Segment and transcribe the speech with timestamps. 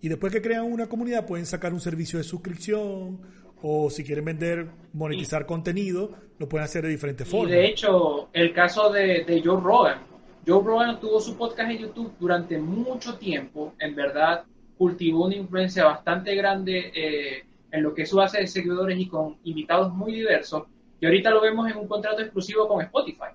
[0.00, 3.20] Y después que crean una comunidad pueden sacar un servicio de suscripción
[3.62, 7.50] o si quieren vender, monetizar contenido, lo pueden hacer de diferentes formas.
[7.50, 9.98] De hecho, el caso de, de Joe Rogan.
[10.46, 13.74] Joe Rogan tuvo su podcast en YouTube durante mucho tiempo.
[13.78, 14.44] En verdad,
[14.78, 19.06] cultivó una influencia bastante grande eh, en lo que es su base de seguidores y
[19.06, 20.64] con invitados muy diversos.
[20.98, 23.26] Y ahorita lo vemos en un contrato exclusivo con Spotify.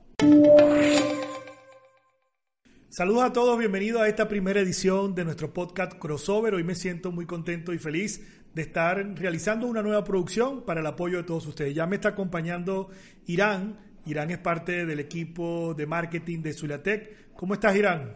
[2.95, 6.53] Saludos a todos, bienvenidos a esta primera edición de nuestro podcast Crossover.
[6.53, 10.87] Hoy me siento muy contento y feliz de estar realizando una nueva producción para el
[10.87, 11.75] apoyo de todos ustedes.
[11.75, 12.87] Ya me está acompañando
[13.25, 13.77] Irán.
[14.05, 17.33] Irán es parte del equipo de marketing de Zuliatec.
[17.33, 18.13] ¿Cómo estás, Irán?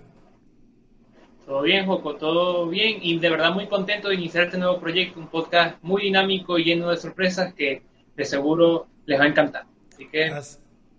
[1.46, 5.20] Todo bien, Joco, todo bien y de verdad muy contento de iniciar este nuevo proyecto,
[5.20, 7.84] un podcast muy dinámico y lleno de sorpresas que
[8.16, 9.66] de seguro les va a encantar.
[9.92, 10.32] Así que...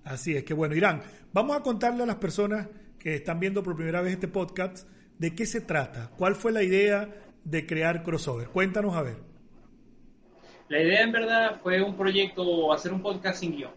[0.05, 1.01] Así es que bueno, Irán,
[1.33, 2.67] vamos a contarle a las personas
[3.01, 4.87] que están viendo por primera vez este podcast,
[5.19, 6.11] ¿de qué se trata?
[6.17, 7.09] ¿Cuál fue la idea
[7.45, 8.49] de crear Crossover?
[8.49, 9.17] Cuéntanos a ver.
[10.69, 13.73] La idea en verdad fue un proyecto, hacer un podcast sin guion.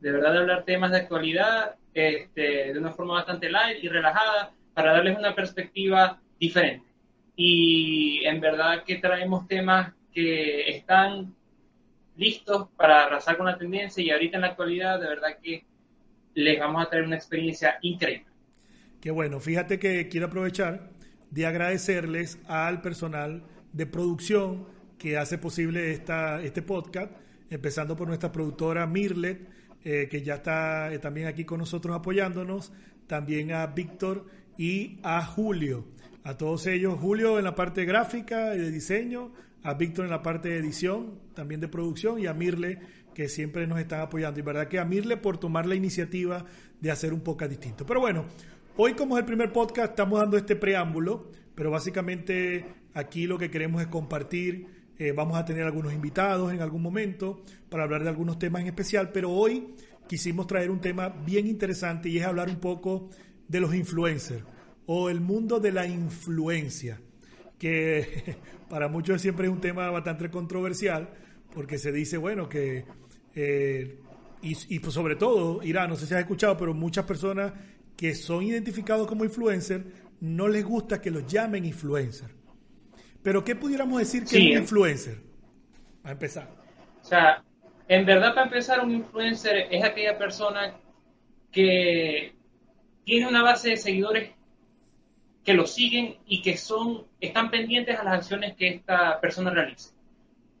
[0.00, 4.52] De verdad de hablar temas de actualidad este, de una forma bastante light y relajada
[4.72, 6.86] para darles una perspectiva diferente.
[7.34, 11.34] Y en verdad que traemos temas que están
[12.16, 15.64] listos para arrasar con la tendencia y ahorita en la actualidad de verdad que
[16.34, 18.28] les vamos a traer una experiencia increíble.
[19.00, 20.90] Qué bueno, fíjate que quiero aprovechar
[21.30, 24.66] de agradecerles al personal de producción
[24.98, 27.12] que hace posible esta, este podcast,
[27.48, 29.48] empezando por nuestra productora Mirlet,
[29.84, 32.72] eh, que ya está eh, también aquí con nosotros apoyándonos,
[33.06, 34.26] también a Víctor
[34.56, 35.86] y a Julio.
[36.24, 39.32] A todos ellos, Julio en la parte gráfica y de diseño,
[39.62, 42.80] a Víctor en la parte de edición, también de producción, y a Mirle,
[43.14, 44.40] que siempre nos están apoyando.
[44.40, 46.44] Y verdad que a Mirle por tomar la iniciativa
[46.80, 47.86] de hacer un podcast distinto.
[47.86, 48.26] Pero bueno,
[48.80, 53.50] Hoy como es el primer podcast estamos dando este preámbulo, pero básicamente aquí lo que
[53.50, 54.68] queremos es compartir.
[54.96, 58.68] Eh, vamos a tener algunos invitados en algún momento para hablar de algunos temas en
[58.68, 59.74] especial, pero hoy
[60.06, 63.10] quisimos traer un tema bien interesante y es hablar un poco
[63.48, 64.44] de los influencers
[64.86, 67.00] o el mundo de la influencia,
[67.58, 68.36] que
[68.70, 71.10] para muchos siempre es un tema bastante controversial
[71.52, 72.84] porque se dice, bueno, que...
[73.34, 73.98] Eh,
[74.40, 77.52] y, pues sobre todo, Irán, no sé si has escuchado, pero muchas personas
[77.98, 79.84] que son identificados como influencer,
[80.20, 82.30] no les gusta que los llamen influencer.
[83.24, 85.18] Pero ¿qué pudiéramos decir que es un influencer?
[86.04, 86.48] A empezar.
[87.02, 87.42] O sea,
[87.88, 90.76] en verdad para empezar un influencer es aquella persona
[91.50, 92.36] que
[93.04, 94.30] tiene una base de seguidores
[95.44, 99.90] que lo siguen y que son están pendientes a las acciones que esta persona realiza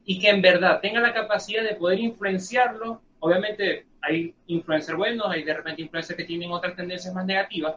[0.04, 5.44] y que en verdad tenga la capacidad de poder influenciarlo, obviamente hay influencers buenos, hay
[5.44, 7.76] de repente influencers que tienen otras tendencias más negativas,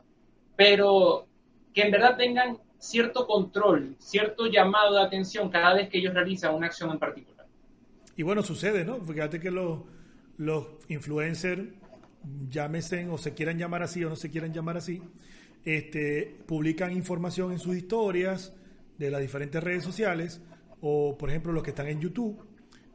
[0.55, 1.27] pero
[1.73, 6.55] que en verdad tengan cierto control, cierto llamado de atención cada vez que ellos realizan
[6.55, 7.45] una acción en particular.
[8.15, 8.99] Y bueno, sucede, ¿no?
[8.99, 9.79] Fíjate que los,
[10.37, 11.63] los influencers,
[12.49, 15.01] llámese o se quieran llamar así o no se quieran llamar así,
[15.63, 18.53] este, publican información en sus historias
[18.97, 20.41] de las diferentes redes sociales
[20.81, 22.43] o, por ejemplo, los que están en YouTube,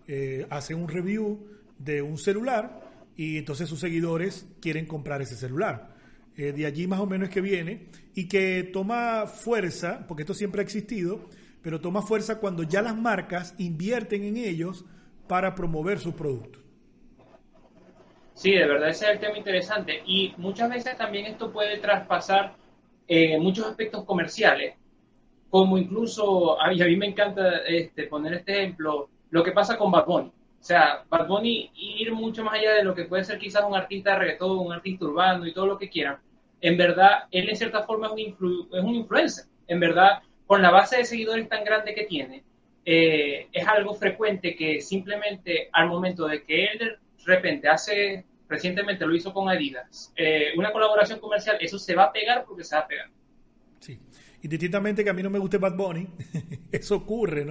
[0.09, 1.47] eh, hacen un review
[1.79, 2.86] de un celular
[3.17, 5.95] y entonces sus seguidores quieren comprar ese celular.
[6.37, 10.61] Eh, de allí más o menos que viene y que toma fuerza, porque esto siempre
[10.61, 11.31] ha existido,
[11.63, 14.85] pero toma fuerza cuando ya las marcas invierten en ellos
[15.27, 16.63] para promover sus productos.
[18.35, 22.55] Sí, de verdad ese es el tema interesante y muchas veces también esto puede traspasar
[23.09, 24.75] eh, muchos aspectos comerciales,
[25.49, 29.79] como incluso, a mí, a mí me encanta este, poner este ejemplo, lo que pasa
[29.79, 30.33] con Bad Bunny.
[30.67, 33.77] O sea, Bad Bunny ir mucho más allá de lo que puede ser quizás un
[33.77, 36.19] artista de reggaetón, un artista urbano y todo lo que quieran.
[36.61, 39.45] En verdad, él en cierta forma es un, es un influencer.
[39.69, 42.43] En verdad, con la base de seguidores tan grande que tiene,
[42.85, 46.97] eh, es algo frecuente que simplemente al momento de que él de
[47.27, 52.13] repente hace, recientemente lo hizo con Adidas, eh, una colaboración comercial, eso se va a
[52.13, 53.09] pegar porque se va a pegar.
[53.79, 54.01] Sí.
[54.47, 56.07] Indistintamente que a mí no me guste Bad Bunny,
[56.71, 57.51] eso ocurre, ¿no?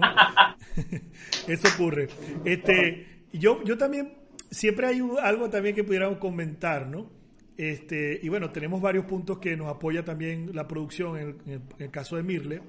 [1.48, 2.08] eso ocurre.
[2.46, 4.14] Este, yo, yo también,
[4.50, 7.10] siempre hay algo también que pudiéramos comentar, ¿no?
[7.58, 12.16] Este, y bueno, tenemos varios puntos que nos apoya también la producción, en el, caso
[12.16, 12.62] de Mirle.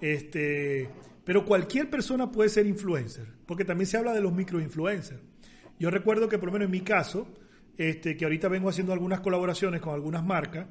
[0.00, 0.88] Este,
[1.24, 5.20] pero cualquier persona puede ser influencer, porque también se habla de los microinfluencers.
[5.80, 7.26] Yo recuerdo que por lo menos en mi caso,
[7.76, 10.68] este, que ahorita vengo haciendo algunas colaboraciones con algunas marcas,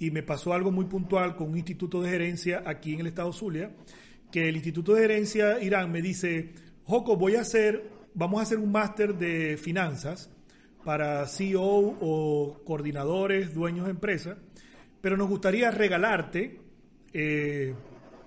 [0.00, 3.32] y me pasó algo muy puntual con un instituto de gerencia aquí en el estado
[3.34, 3.70] Zulia,
[4.32, 6.54] que el instituto de gerencia Irán me dice,
[6.84, 10.30] Joco, voy a hacer, vamos a hacer un máster de finanzas
[10.84, 11.62] para CEO
[12.00, 14.38] o coordinadores, dueños de empresas,
[15.02, 16.58] pero nos gustaría regalarte,
[17.12, 17.74] eh,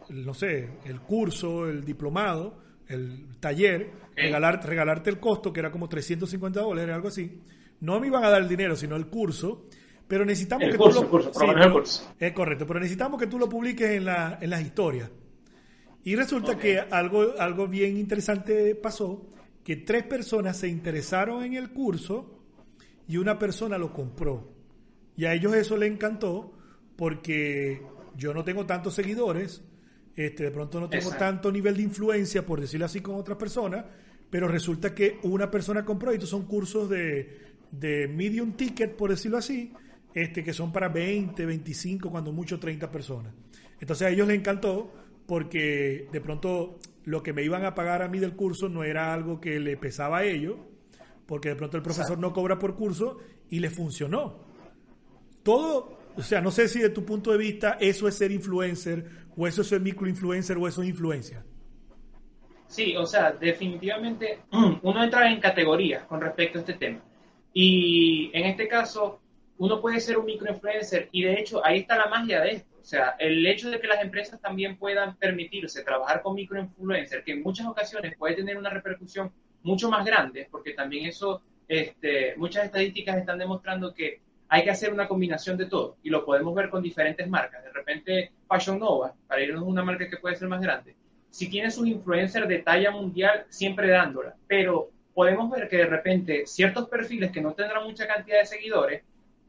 [0.09, 5.89] no sé, el curso, el diplomado, el taller, regalar, regalarte el costo, que era como
[5.89, 7.41] 350 dólares, algo así.
[7.79, 9.65] No me iban a dar el dinero, sino el curso,
[10.13, 11.09] pero necesitamos que tú lo...
[11.09, 11.31] Curso,
[12.19, 15.09] Es correcto, pero necesitamos que tú lo publiques en, la, en las historias.
[16.03, 19.25] Y resulta que algo, algo bien interesante pasó,
[19.63, 22.43] que tres personas se interesaron en el curso
[23.07, 24.53] y una persona lo compró.
[25.17, 26.59] Y a ellos eso le encantó
[26.95, 27.81] porque
[28.15, 29.63] yo no tengo tantos seguidores,
[30.15, 33.83] este, de pronto no tengo tanto nivel de influencia, por decirlo así, con otras personas,
[34.29, 39.09] pero resulta que una persona compró, y estos son cursos de, de medium ticket, por
[39.09, 39.73] decirlo así,
[40.13, 43.33] este, que son para 20, 25, cuando mucho 30 personas.
[43.79, 44.91] Entonces a ellos les encantó
[45.25, 49.13] porque de pronto lo que me iban a pagar a mí del curso no era
[49.13, 50.57] algo que le pesaba a ellos,
[51.25, 53.17] porque de pronto el profesor no cobra por curso
[53.49, 54.45] y le funcionó.
[55.43, 59.05] Todo, o sea, no sé si de tu punto de vista eso es ser influencer
[59.35, 61.43] o eso es ser microinfluencer o eso es influencia.
[62.67, 64.39] Sí, o sea, definitivamente
[64.81, 67.01] uno entra en categorías con respecto a este tema.
[67.53, 69.19] Y en este caso,
[69.57, 72.73] uno puede ser un microinfluencer y de hecho ahí está la magia de esto.
[72.81, 77.31] O sea, el hecho de que las empresas también puedan permitirse trabajar con microinfluencers, que
[77.31, 82.65] en muchas ocasiones puede tener una repercusión mucho más grande, porque también eso, este, muchas
[82.65, 84.19] estadísticas están demostrando que
[84.49, 87.63] hay que hacer una combinación de todo y lo podemos ver con diferentes marcas.
[87.63, 90.95] De repente, Fashion Nova, para irnos a una marca que puede ser más grande,
[91.29, 96.45] si tiene sus influencers de talla mundial, siempre dándola, pero podemos ver que de repente
[96.45, 99.03] ciertos perfiles que no tendrán mucha cantidad de seguidores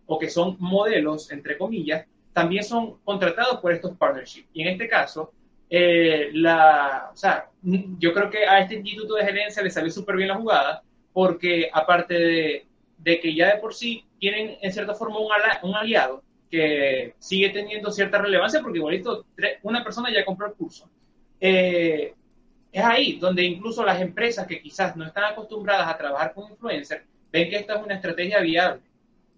[0.07, 4.49] o que son modelos, entre comillas, también son contratados por estos partnerships.
[4.53, 5.33] Y en este caso,
[5.71, 10.17] eh, la, o sea, yo creo que a este instituto de gerencia le salió súper
[10.17, 12.67] bien la jugada, porque aparte de,
[12.99, 15.29] de, que ya de por sí tienen en cierta forma un,
[15.63, 19.25] un aliado que sigue teniendo cierta relevancia, porque igualito
[19.63, 20.89] una persona ya compró el curso.
[21.41, 22.15] Eh,
[22.73, 27.05] es ahí donde incluso las empresas que quizás no están acostumbradas a trabajar con influencers
[27.31, 28.81] ven que esta es una estrategia viable.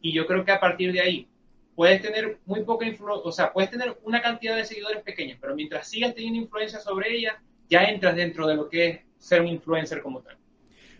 [0.00, 1.28] Y yo creo que a partir de ahí
[1.74, 5.54] puedes tener muy poca influencia, o sea, puedes tener una cantidad de seguidores pequeños, pero
[5.54, 9.48] mientras sigas teniendo influencia sobre ella, ya entras dentro de lo que es ser un
[9.48, 10.36] influencer como tal.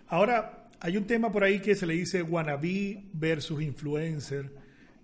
[0.08, 4.52] Ahora, hay un tema por ahí que se le dice wannabe versus influencer.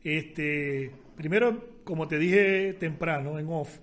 [0.04, 3.78] Este, primero, como te dije temprano en off,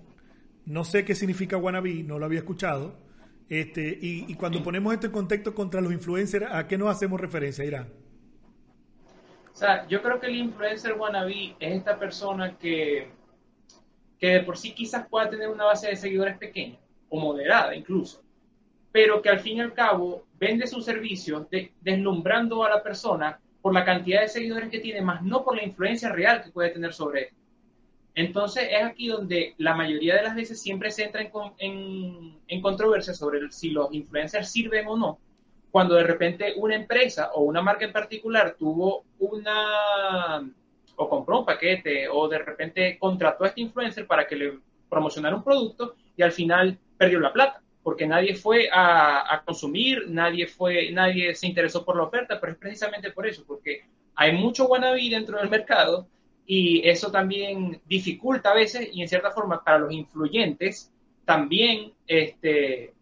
[0.66, 2.96] no sé qué significa wannabe, no lo había escuchado.
[3.48, 7.20] Este, y, y cuando ponemos esto en contexto contra los influencers, ¿a qué nos hacemos
[7.20, 7.88] referencia, Irán?
[9.60, 13.10] Sea, yo creo que el influencer wannabe es esta persona que,
[14.18, 16.78] que de por sí quizás pueda tener una base de seguidores pequeña
[17.10, 18.22] o moderada incluso,
[18.90, 21.46] pero que al fin y al cabo vende sus servicios
[21.82, 25.64] deslumbrando a la persona por la cantidad de seguidores que tiene, más no por la
[25.64, 27.28] influencia real que puede tener sobre él.
[28.14, 32.62] Entonces es aquí donde la mayoría de las veces siempre se entra en, en, en
[32.62, 35.18] controversia sobre si los influencers sirven o no,
[35.70, 40.48] cuando de repente una empresa o una marca en particular tuvo una
[40.96, 44.58] o compró un paquete o de repente contrató a este influencer para que le
[44.88, 50.46] promocionara un producto y al final perdió la plata porque nadie fue a, consumir, nadie
[50.46, 53.84] fue, nadie se interesó por la oferta, pero es precisamente por eso, porque
[54.14, 56.06] hay mucho wannabe dentro del mercado
[56.46, 60.92] y eso también dificulta a veces y en cierta forma para los influyentes
[61.24, 62.92] también este,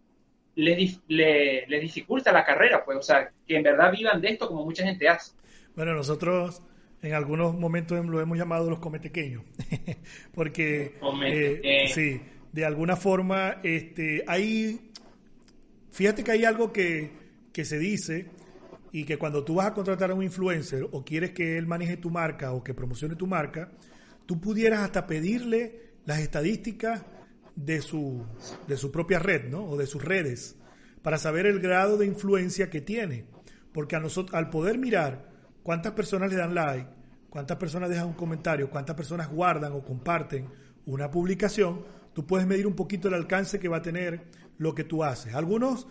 [0.58, 4.64] les, les, dificulta la carrera, pues, o sea, que en verdad vivan de esto como
[4.64, 5.32] mucha gente hace.
[5.76, 6.62] Bueno, nosotros
[7.00, 9.44] en algunos momentos lo hemos llamado los cometequeños,
[10.34, 12.20] porque eh, sí,
[12.52, 14.90] de alguna forma, este, hay,
[15.92, 17.12] fíjate que hay algo que,
[17.52, 18.26] que se dice
[18.90, 21.98] y que cuando tú vas a contratar a un influencer o quieres que él maneje
[21.98, 23.70] tu marca o que promocione tu marca,
[24.26, 27.04] tú pudieras hasta pedirle las estadísticas
[27.64, 28.24] de su,
[28.68, 29.64] de su propia red, ¿no?
[29.64, 30.56] O de sus redes,
[31.02, 33.26] para saber el grado de influencia que tiene.
[33.72, 35.30] Porque a nosotros, al poder mirar
[35.62, 36.88] cuántas personas le dan like,
[37.28, 40.46] cuántas personas dejan un comentario, cuántas personas guardan o comparten
[40.86, 41.84] una publicación,
[42.14, 44.22] tú puedes medir un poquito el alcance que va a tener
[44.56, 45.34] lo que tú haces.
[45.34, 45.88] Algunos,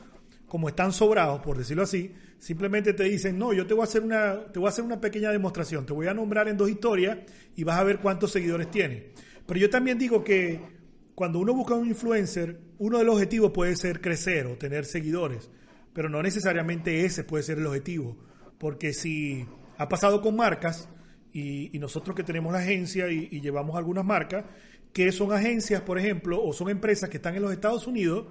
[0.48, 4.04] como están sobrados, por decirlo así, simplemente te dicen, no, yo te voy a hacer
[4.04, 7.18] una, te voy a hacer una pequeña demostración, te voy a nombrar en dos historias
[7.56, 9.12] y vas a ver cuántos seguidores tiene.
[9.46, 10.77] Pero yo también digo que
[11.18, 15.50] cuando uno busca un influencer, uno de los objetivos puede ser crecer o tener seguidores,
[15.92, 18.16] pero no necesariamente ese puede ser el objetivo,
[18.60, 19.44] porque si
[19.80, 20.88] ha pasado con marcas,
[21.34, 24.46] y, nosotros que tenemos la agencia y, llevamos algunas marcas,
[24.94, 28.28] que son agencias, por ejemplo, o son empresas que están en los Estados Unidos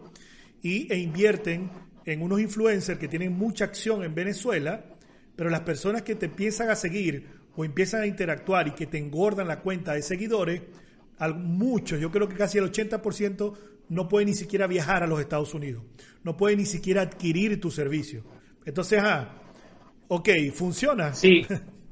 [0.63, 1.69] y, e invierten
[2.05, 4.85] en unos influencers que tienen mucha acción en Venezuela,
[5.35, 7.27] pero las personas que te empiezan a seguir
[7.57, 10.63] o empiezan a interactuar y que te engordan la cuenta de seguidores,
[11.35, 13.57] muchos, yo creo que casi el 80%
[13.89, 15.83] no puede ni siquiera viajar a los Estados Unidos,
[16.23, 18.25] no puede ni siquiera adquirir tu servicio.
[18.65, 19.29] Entonces, ah,
[20.09, 21.15] ok, funciona.
[21.15, 21.47] Sí,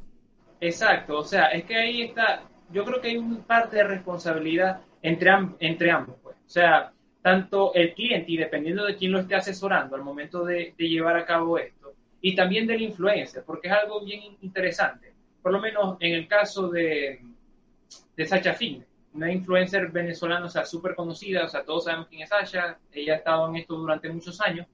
[0.61, 4.81] exacto, o sea, es que ahí está, yo creo que hay una parte de responsabilidad
[5.03, 6.37] entre, entre ambos, pues.
[6.47, 10.75] O sea, tanto el cliente y dependiendo de quién lo esté asesorando al momento de,
[10.77, 15.13] llevar a cabo esto, y también del influencer, porque es algo bien interesante.
[15.41, 17.21] Por lo menos en el caso de,
[18.17, 22.23] de Sacha Fitness, una influencer venezolana, o sea, súper conocida, o sea, todos sabemos quién
[22.23, 24.67] es Sacha, ella ha estado en esto durante muchos años,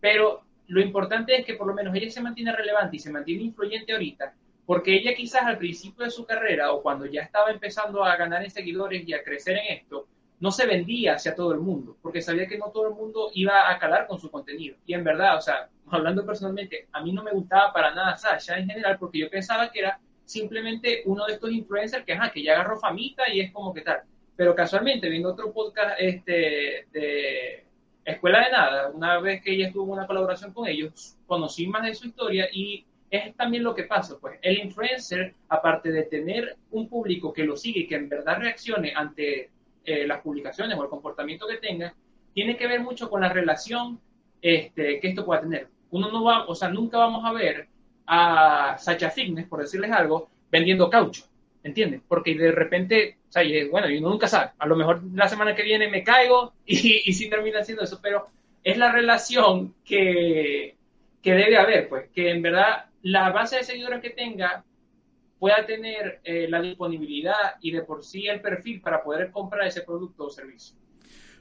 [0.00, 3.44] pero lo importante es que por lo menos ella se mantiene relevante y se mantiene
[3.44, 4.34] influyente ahorita,
[4.66, 8.42] porque ella quizás al principio de su carrera o cuando ya estaba empezando a ganar
[8.42, 10.08] en seguidores y a crecer en esto,
[10.40, 13.70] no se vendía hacia todo el mundo, porque sabía que no todo el mundo iba
[13.70, 14.76] a calar con su contenido.
[14.84, 18.58] Y en verdad, o sea, hablando personalmente, a mí no me gustaba para nada Sasha
[18.58, 22.42] en general, porque yo pensaba que era simplemente uno de estos influencers que, ajá, que
[22.42, 24.02] ya agarró famita y es como que tal.
[24.36, 27.64] Pero casualmente, viendo otro podcast este, de
[28.04, 31.84] Escuela de Nada, una vez que ella estuvo en una colaboración con ellos, conocí más
[31.84, 36.56] de su historia y es también lo que pasa, pues el influencer, aparte de tener
[36.72, 39.50] un público que lo sigue y que en verdad reaccione ante
[39.84, 41.94] eh, las publicaciones o el comportamiento que tenga,
[42.32, 44.00] tiene que ver mucho con la relación
[44.42, 45.68] este, que esto pueda tener.
[45.90, 47.68] Uno no va, o sea, nunca vamos a ver
[48.06, 51.24] a Sacha Fitness, por decirles algo, vendiendo caucho,
[51.62, 52.00] ¿entiendes?
[52.06, 55.62] Porque de repente, o sea, bueno, uno nunca sabe, a lo mejor la semana que
[55.62, 58.28] viene me caigo y, y sí termina haciendo eso, pero
[58.62, 60.76] es la relación que,
[61.22, 64.64] que debe haber, pues, que en verdad la base de seguidores que tenga
[65.38, 69.82] pueda tener eh, la disponibilidad y de por sí el perfil para poder comprar ese
[69.82, 70.76] producto o servicio.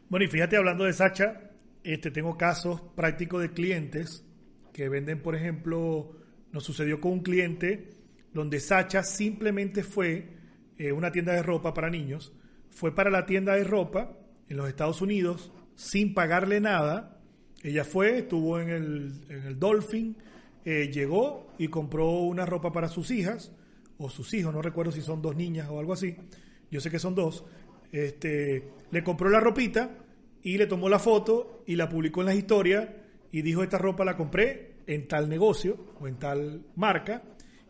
[0.10, 1.52] Bueno, y fíjate, hablando de Sacha,
[1.84, 4.26] este, tengo casos prácticos de clientes
[4.74, 6.12] que venden, por ejemplo,
[6.54, 7.90] nos sucedió con un cliente
[8.34, 10.30] donde Sacha simplemente fue
[10.78, 12.32] eh, una tienda de ropa para niños,
[12.70, 14.18] fue para la tienda de ropa
[14.48, 17.20] en los Estados Unidos sin pagarle nada.
[17.64, 20.16] Ella fue, estuvo en el, en el Dolphin,
[20.64, 23.52] eh, llegó y compró una ropa para sus hijas
[23.98, 26.16] o sus hijos, no recuerdo si son dos niñas o algo así,
[26.70, 27.46] yo sé que son dos,
[27.92, 29.98] este, le compró la ropita
[30.42, 32.90] y le tomó la foto y la publicó en las historias
[33.32, 37.24] y dijo esta ropa la compré en tal negocio o en tal marca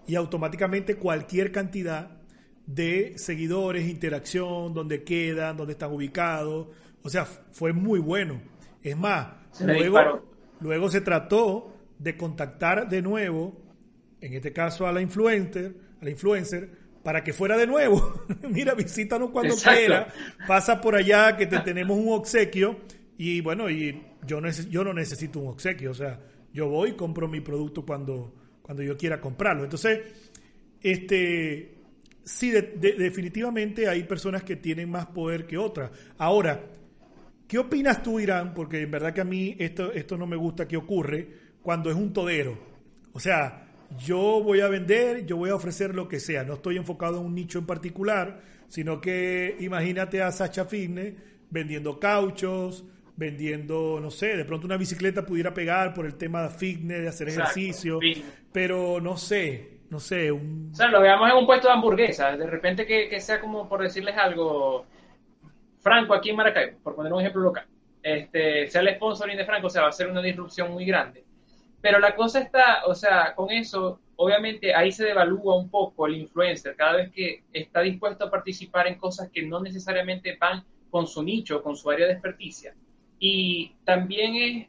[0.07, 2.19] y automáticamente cualquier cantidad
[2.65, 6.67] de seguidores, interacción, dónde quedan, dónde están ubicados,
[7.01, 8.41] o sea, fue muy bueno.
[8.81, 9.27] Es más,
[9.59, 10.25] luego,
[10.59, 13.61] luego se trató de contactar de nuevo,
[14.21, 16.69] en este caso a la influencer, al influencer
[17.03, 18.25] para que fuera de nuevo.
[18.49, 20.07] Mira, visítanos cuando quiera,
[20.47, 22.79] pasa por allá que te tenemos un obsequio
[23.17, 24.39] y bueno, y yo,
[24.69, 26.19] yo no necesito un obsequio, o sea,
[26.53, 29.63] yo voy y compro mi producto cuando, cuando yo quiera comprarlo.
[29.63, 29.99] Entonces,
[30.81, 31.75] este,
[32.23, 35.91] sí, definitivamente hay personas que tienen más poder que otras.
[36.17, 36.63] Ahora,
[37.47, 38.53] ¿qué opinas tú, Irán?
[38.53, 41.27] Porque en verdad que a mí esto, esto no me gusta que ocurre
[41.61, 42.57] cuando es un todero.
[43.13, 43.67] O sea,
[43.97, 46.43] yo voy a vender, yo voy a ofrecer lo que sea.
[46.43, 51.13] No estoy enfocado en un nicho en particular, sino que imagínate a Sacha Fitness
[51.49, 56.49] vendiendo cauchos, vendiendo, no sé, de pronto una bicicleta pudiera pegar por el tema de
[56.49, 57.99] fitness, de hacer ejercicio,
[58.51, 60.31] pero no sé, no sé.
[60.31, 60.69] Un...
[60.71, 63.81] O sea, lo veamos en un puesto de hamburguesas, de repente que, sea como por
[63.81, 64.85] decirles algo,
[65.79, 67.65] Franco aquí en Maracaibo, por poner un ejemplo local,
[68.01, 71.23] este, sea el sponsoring de Franco, o sea, va a ser una disrupción muy grande.
[71.81, 76.15] Pero la cosa está, o sea, con eso, obviamente ahí se devalúa un poco el
[76.15, 81.07] influencer cada vez que está dispuesto a participar en cosas que no necesariamente van con
[81.07, 82.73] su nicho, con su área de experticia.
[83.25, 84.67] Y también es,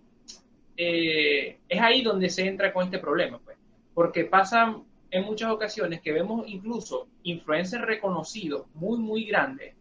[0.77, 3.59] eh, es ahí donde se entra con este problema, pues,
[3.93, 9.75] porque pasan en muchas ocasiones que vemos incluso influencers reconocidos, muy, muy grandes,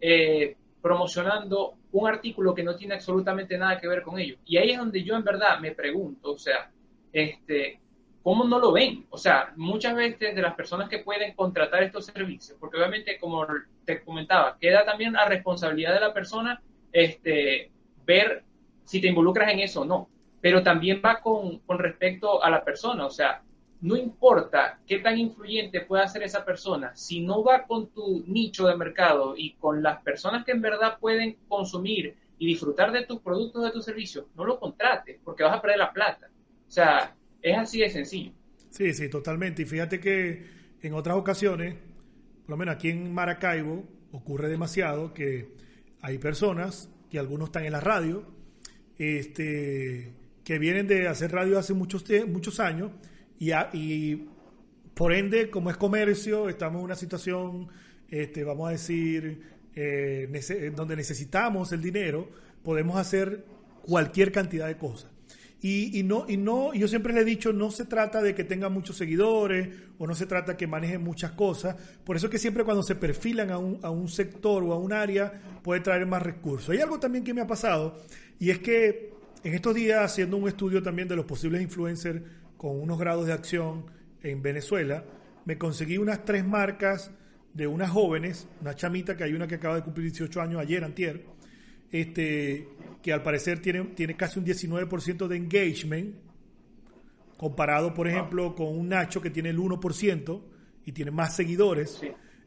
[0.00, 4.36] eh, promocionando un artículo que no tiene absolutamente nada que ver con ello.
[4.44, 6.70] Y ahí es donde yo en verdad me pregunto, o sea,
[7.12, 7.80] este,
[8.22, 9.04] ¿cómo no lo ven?
[9.10, 13.44] O sea, muchas veces de las personas que pueden contratar estos servicios, porque obviamente, como
[13.84, 16.62] te comentaba, queda también a responsabilidad de la persona
[16.92, 17.71] este,
[18.06, 18.44] ver
[18.84, 20.08] si te involucras en eso o no,
[20.40, 23.42] pero también va con, con respecto a la persona, o sea,
[23.82, 28.66] no importa qué tan influyente pueda ser esa persona, si no va con tu nicho
[28.66, 33.20] de mercado y con las personas que en verdad pueden consumir y disfrutar de tus
[33.20, 36.28] productos, de tus servicios, no lo contrates porque vas a perder la plata.
[36.68, 38.32] O sea, es así de sencillo.
[38.70, 39.62] Sí, sí, totalmente.
[39.62, 40.46] Y fíjate que
[40.80, 41.74] en otras ocasiones,
[42.42, 45.54] por lo menos aquí en Maracaibo, ocurre demasiado que
[46.00, 48.24] hay personas que algunos están en la radio,
[48.96, 50.14] este,
[50.44, 52.90] que vienen de hacer radio hace muchos, muchos años
[53.38, 54.28] y,
[54.94, 57.68] por ende, como es comercio, estamos en una situación,
[58.08, 59.42] este, vamos a decir,
[59.74, 62.30] eh, donde necesitamos el dinero,
[62.64, 63.44] podemos hacer
[63.82, 65.11] cualquier cantidad de cosas.
[65.64, 68.42] Y, y, no, y no, yo siempre le he dicho, no se trata de que
[68.42, 71.76] tengan muchos seguidores o no se trata de que manejen muchas cosas.
[72.04, 74.78] Por eso es que siempre cuando se perfilan a un, a un sector o a
[74.78, 76.70] un área puede traer más recursos.
[76.70, 77.96] Hay algo también que me ha pasado
[78.40, 79.12] y es que
[79.44, 82.22] en estos días haciendo un estudio también de los posibles influencers
[82.56, 83.86] con unos grados de acción
[84.22, 85.04] en Venezuela,
[85.44, 87.12] me conseguí unas tres marcas
[87.54, 90.82] de unas jóvenes, una chamita que hay una que acaba de cumplir 18 años ayer,
[90.82, 91.24] antier,
[91.92, 92.68] este,
[93.02, 96.16] que al parecer tiene, tiene casi un 19% de engagement,
[97.36, 100.42] comparado, por ejemplo, con un Nacho que tiene el 1%
[100.86, 102.00] y tiene más seguidores.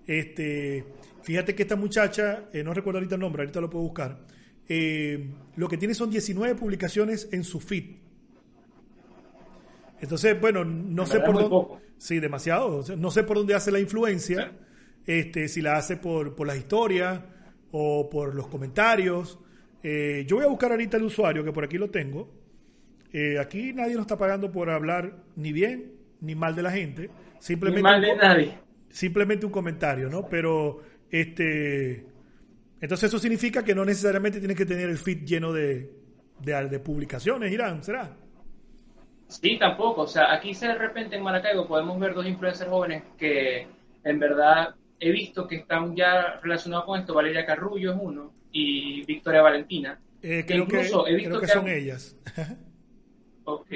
[0.08, 0.86] Este,
[1.22, 4.26] fíjate que esta muchacha, eh, no recuerdo ahorita el nombre, ahorita lo puedo buscar,
[4.68, 7.98] eh, lo que tiene son 19 publicaciones en su feed.
[10.02, 11.86] Entonces, bueno, no sé por dónde.
[11.98, 12.84] Sí, demasiado.
[12.98, 14.52] No sé por dónde hace la influencia.
[15.06, 17.22] Este, si la hace por, por las historias
[17.78, 19.38] o por los comentarios.
[19.84, 22.34] Eh, yo voy a buscar ahorita el usuario, que por aquí lo tengo.
[23.12, 25.92] Eh, aquí nadie nos está pagando por hablar ni bien
[26.22, 27.10] ni mal de la gente.
[27.38, 28.58] Simplemente ni mal de nadie.
[28.90, 30.26] Simplemente un comentario, ¿no?
[30.30, 32.06] Pero, este.
[32.80, 35.92] Entonces, eso significa que no necesariamente tienes que tener el feed lleno de,
[36.40, 38.16] de, de publicaciones, Irán, ¿será?
[39.28, 40.04] Sí, tampoco.
[40.04, 43.68] O sea, aquí de repente en Maracaibo podemos ver dos influencers jóvenes que
[44.06, 47.14] en verdad he visto que están ya relacionados con esto.
[47.14, 50.00] Valeria Carrullo es uno y Victoria Valentina.
[50.22, 52.18] Eh, creo, incluso que, he visto que, son ellas.
[53.44, 53.68] ok.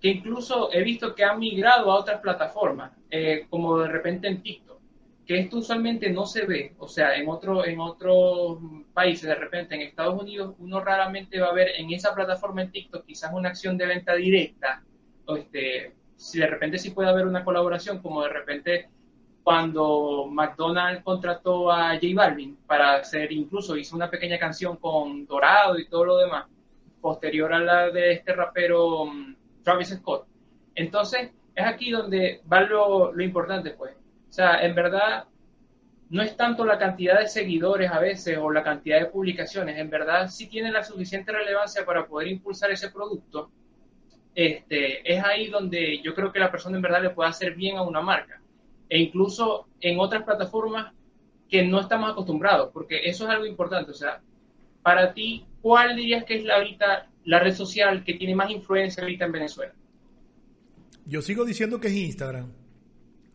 [0.00, 4.42] Que incluso he visto que han migrado a otras plataformas, eh, como de repente en
[4.42, 4.80] TikTok,
[5.26, 6.74] que esto usualmente no se ve.
[6.78, 8.58] O sea, en, otro, en otros
[8.92, 12.70] países, de repente en Estados Unidos, uno raramente va a ver en esa plataforma en
[12.70, 14.82] TikTok quizás una acción de venta directa.
[15.26, 18.88] O este, si de repente sí puede haber una colaboración, como de repente
[19.46, 25.78] cuando McDonald's contrató a J Balvin para hacer, incluso hizo una pequeña canción con Dorado
[25.78, 26.46] y todo lo demás,
[27.00, 30.26] posterior a la de este rapero um, Travis Scott.
[30.74, 33.94] Entonces, es aquí donde va lo, lo importante, pues.
[34.28, 35.26] O sea, en verdad,
[36.10, 39.90] no es tanto la cantidad de seguidores a veces o la cantidad de publicaciones, en
[39.90, 43.52] verdad sí tiene la suficiente relevancia para poder impulsar ese producto.
[44.34, 47.76] Este, es ahí donde yo creo que la persona en verdad le puede hacer bien
[47.76, 48.40] a una marca
[48.88, 50.92] e incluso en otras plataformas
[51.48, 53.90] que no estamos acostumbrados, porque eso es algo importante.
[53.90, 54.20] O sea,
[54.82, 59.02] para ti, ¿cuál dirías que es la ahorita la red social que tiene más influencia
[59.02, 59.72] ahorita en Venezuela?
[61.04, 62.52] Yo sigo diciendo que es Instagram.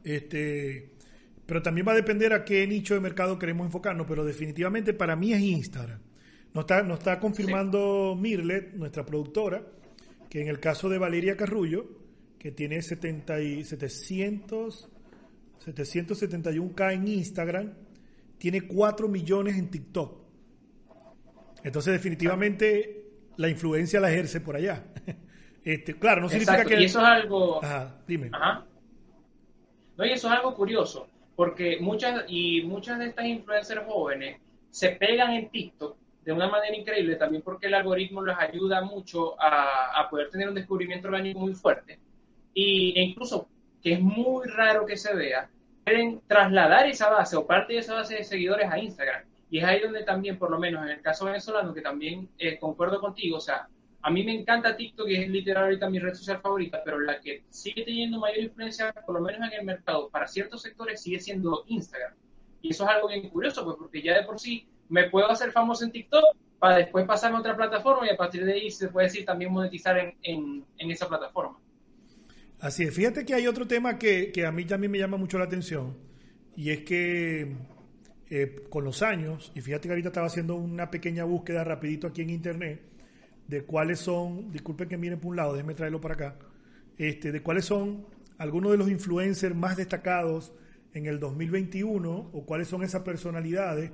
[0.04, 0.90] Este,
[1.46, 5.16] pero también va a depender a qué nicho de mercado queremos enfocarnos, pero definitivamente para
[5.16, 6.00] mí es Instagram.
[6.54, 9.64] Nos está, nos está confirmando Mirlet, nuestra productora,
[10.30, 11.86] que en el caso de Valeria Carrullo,
[12.40, 14.90] que tiene 70 y 700
[15.65, 17.74] 771k en Instagram,
[18.38, 20.19] tiene 4 millones en TikTok.
[21.63, 23.06] Entonces, definitivamente,
[23.38, 24.84] la influencia la ejerce por allá.
[25.63, 26.82] Este, claro, no significa que.
[26.82, 27.63] Y eso es algo.
[27.63, 28.32] Ajá, dime.
[28.34, 28.65] Ajá.
[29.95, 34.89] No, y eso es algo curioso, porque muchas y muchas de estas influencers jóvenes se
[34.89, 35.95] pegan en TikTok
[36.26, 40.50] de una manera increíble, también porque el algoritmo les ayuda mucho a, a poder tener
[40.50, 42.00] un descubrimiento orgánico muy fuerte.
[42.56, 43.47] Y, e incluso
[43.82, 45.50] que es muy raro que se vea,
[45.84, 49.24] pueden trasladar esa base o parte de esa base de seguidores a Instagram.
[49.50, 52.58] Y es ahí donde también, por lo menos en el caso venezolano, que también eh,
[52.60, 53.67] concuerdo contigo, o sea,
[54.04, 57.20] a mí me encanta TikTok, que es literal ahorita mi red social favorita, pero la
[57.20, 61.20] que sigue teniendo mayor influencia, por lo menos en el mercado, para ciertos sectores, sigue
[61.20, 62.13] siendo Instagram.
[62.62, 65.52] Y eso es algo bien curioso, pues porque ya de por sí me puedo hacer
[65.52, 66.24] famoso en TikTok
[66.58, 69.52] para después pasarme a otra plataforma y a partir de ahí se puede decir también
[69.52, 71.60] monetizar en, en, en esa plataforma.
[72.62, 72.93] Así es.
[72.93, 75.97] Fíjate que hay otro tema que, a mí también me llama mucho la atención
[76.56, 77.56] y es que
[78.30, 82.21] eh, con los años, y fíjate que ahorita estaba haciendo una pequeña búsqueda rapidito aquí
[82.21, 82.82] en internet
[83.47, 86.36] de cuáles son, disculpen que miren por un lado, déjenme traerlo para acá,
[87.00, 88.06] este, de cuáles son
[88.38, 90.54] algunos de los influencers más destacados
[90.93, 93.89] en el 2021 o cuáles son esas personalidades.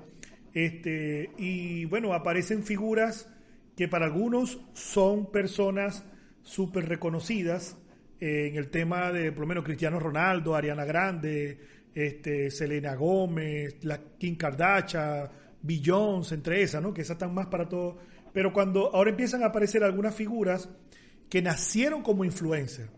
[0.54, 3.30] Este, y bueno, aparecen figuras
[3.78, 6.04] que para algunos son personas
[6.42, 7.78] súper reconocidas,
[8.20, 11.58] en el tema de, por lo menos, Cristiano Ronaldo, Ariana Grande,
[11.94, 15.30] este, Selena Gómez, la Kim Kardashian,
[15.62, 16.94] Beyoncé, entre esas, ¿no?
[16.94, 17.98] Que esas están más para todo.
[18.34, 20.70] Pero cuando ahora empiezan a aparecer algunas figuras
[21.30, 22.90] que nacieron como influencer,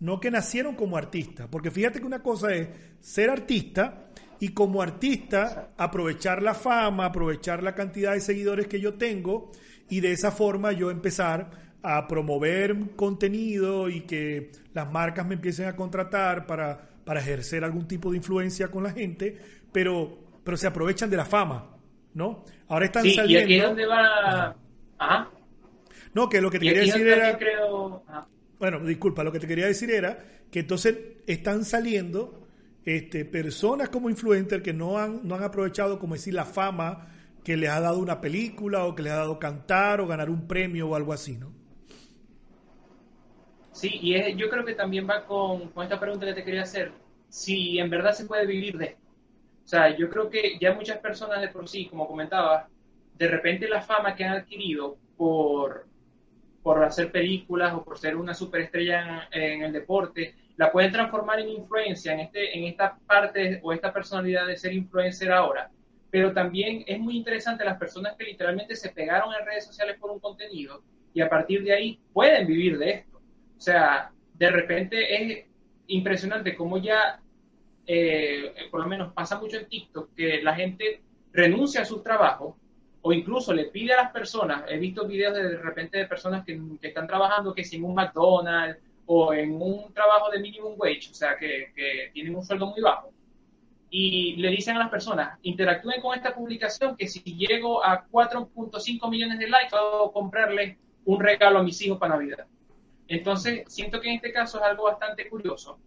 [0.00, 1.48] no que nacieron como artistas.
[1.50, 2.68] Porque fíjate que una cosa es
[3.00, 4.08] ser artista
[4.40, 9.50] y como artista aprovechar la fama, aprovechar la cantidad de seguidores que yo tengo
[9.88, 15.68] y de esa forma yo empezar a promover contenido y que las marcas me empiecen
[15.68, 19.38] a contratar para, para ejercer algún tipo de influencia con la gente,
[19.72, 21.76] pero, pero se aprovechan de la fama,
[22.14, 22.44] ¿no?
[22.68, 23.32] Ahora están saliendo...
[23.32, 24.56] ¿Y aquí es donde va...?
[24.98, 25.30] Ajá.
[26.14, 27.38] No, que lo que te quería decir era...
[28.58, 30.18] Bueno, disculpa, lo que te quería decir era
[30.50, 32.46] que entonces están saliendo
[32.84, 37.06] este, personas como influencers que no han, no han aprovechado, como decir, la fama
[37.44, 40.48] que les ha dado una película o que les ha dado cantar o ganar un
[40.48, 41.57] premio o algo así, ¿no?
[43.78, 46.90] Sí, y yo creo que también va con, con, esta pregunta que te quería hacer,
[47.28, 49.06] si en verdad se puede vivir de esto.
[49.64, 52.68] O sea, yo creo que ya muchas personas de por sí, como comentaba,
[53.16, 55.86] de repente la fama que han adquirido por,
[56.60, 61.38] por hacer películas o por ser una superestrella en, en el deporte, la pueden transformar
[61.38, 65.70] en influencia en, este, en esta parte o esta personalidad de ser influencer ahora.
[66.10, 70.10] Pero también es muy interesante las personas que literalmente se pegaron en redes sociales por
[70.10, 70.82] un contenido
[71.14, 73.07] y a partir de ahí pueden vivir de esto.
[73.58, 75.46] O sea, de repente es
[75.88, 77.20] impresionante cómo ya,
[77.86, 82.54] eh, por lo menos pasa mucho en TikTok, que la gente renuncia a sus trabajos
[83.02, 86.44] o incluso le pide a las personas, he visto videos de, de repente de personas
[86.44, 91.08] que, que están trabajando que sin un McDonald's o en un trabajo de minimum wage,
[91.10, 93.10] o sea, que, que tienen un sueldo muy bajo,
[93.90, 99.10] y le dicen a las personas, interactúen con esta publicación que si llego a 4.5
[99.10, 102.46] millones de likes, puedo comprarle un regalo a mis hijos para Navidad.
[103.08, 105.80] Entonces, siento que en este caso es algo bastante curioso,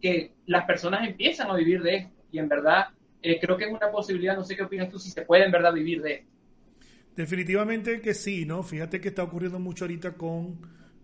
[0.00, 2.86] que las personas empiezan a vivir de esto, y en verdad
[3.22, 5.52] eh, creo que es una posibilidad, no sé qué opinas tú, si se puede en
[5.52, 6.30] verdad vivir de esto.
[7.14, 8.62] Definitivamente que sí, ¿no?
[8.62, 10.58] Fíjate que está ocurriendo mucho ahorita con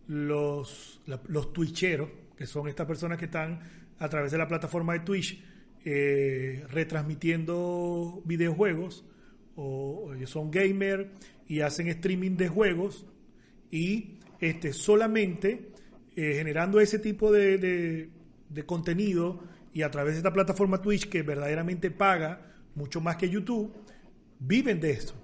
[0.06, 3.60] los, los twitcheros, que son estas personas que están
[3.98, 5.42] a través de la plataforma de Twitch
[5.84, 9.04] eh, retransmitiendo videojuegos,
[9.56, 11.10] o, son gamer
[11.46, 13.06] y hacen streaming de juegos
[13.70, 15.70] y este, solamente
[16.14, 17.58] eh, generando ese tipo de,
[18.48, 23.28] de, contenido y a través de esta plataforma Twitch que verdaderamente paga mucho más que
[23.28, 23.72] YouTube,
[24.38, 25.14] viven de esto.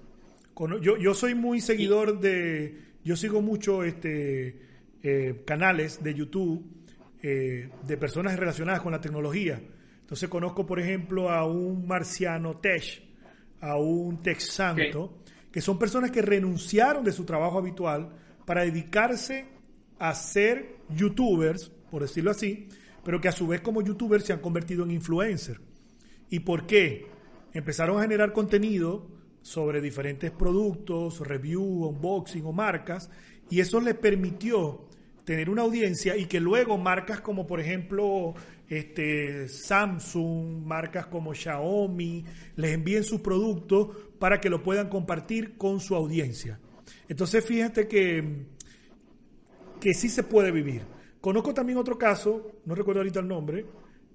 [0.81, 4.59] Yo, yo soy muy seguidor de, yo sigo mucho este,
[5.01, 6.63] eh, canales de YouTube
[7.21, 9.61] eh, de personas relacionadas con la tecnología.
[10.01, 13.03] Entonces conozco, por ejemplo, a un marciano Tesh,
[13.61, 15.19] a un Tex Santo,
[15.51, 18.13] que son personas que renunciaron de su trabajo habitual
[18.45, 19.45] para dedicarse
[19.99, 22.67] a ser youtubers, por decirlo así,
[23.03, 25.61] pero que a su vez como youtubers se han convertido en influencers.
[26.29, 27.07] ¿Y por qué?
[27.53, 29.07] Empezaron a generar contenido
[29.41, 33.09] sobre diferentes productos, review, unboxing o marcas,
[33.49, 34.87] y eso les permitió
[35.25, 38.33] tener una audiencia y que luego marcas como por ejemplo
[38.67, 42.25] este, Samsung, marcas como Xiaomi,
[42.55, 46.59] les envíen sus productos para que lo puedan compartir con su audiencia.
[47.07, 48.45] Entonces fíjate que,
[49.79, 50.83] que sí se puede vivir.
[51.21, 53.65] Conozco también otro caso, no recuerdo ahorita el nombre,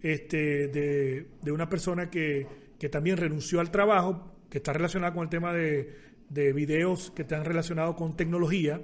[0.03, 2.46] este, de, de una persona que,
[2.79, 5.94] que, también renunció al trabajo, que está relacionada con el tema de,
[6.29, 8.81] de videos que están relacionados con tecnología.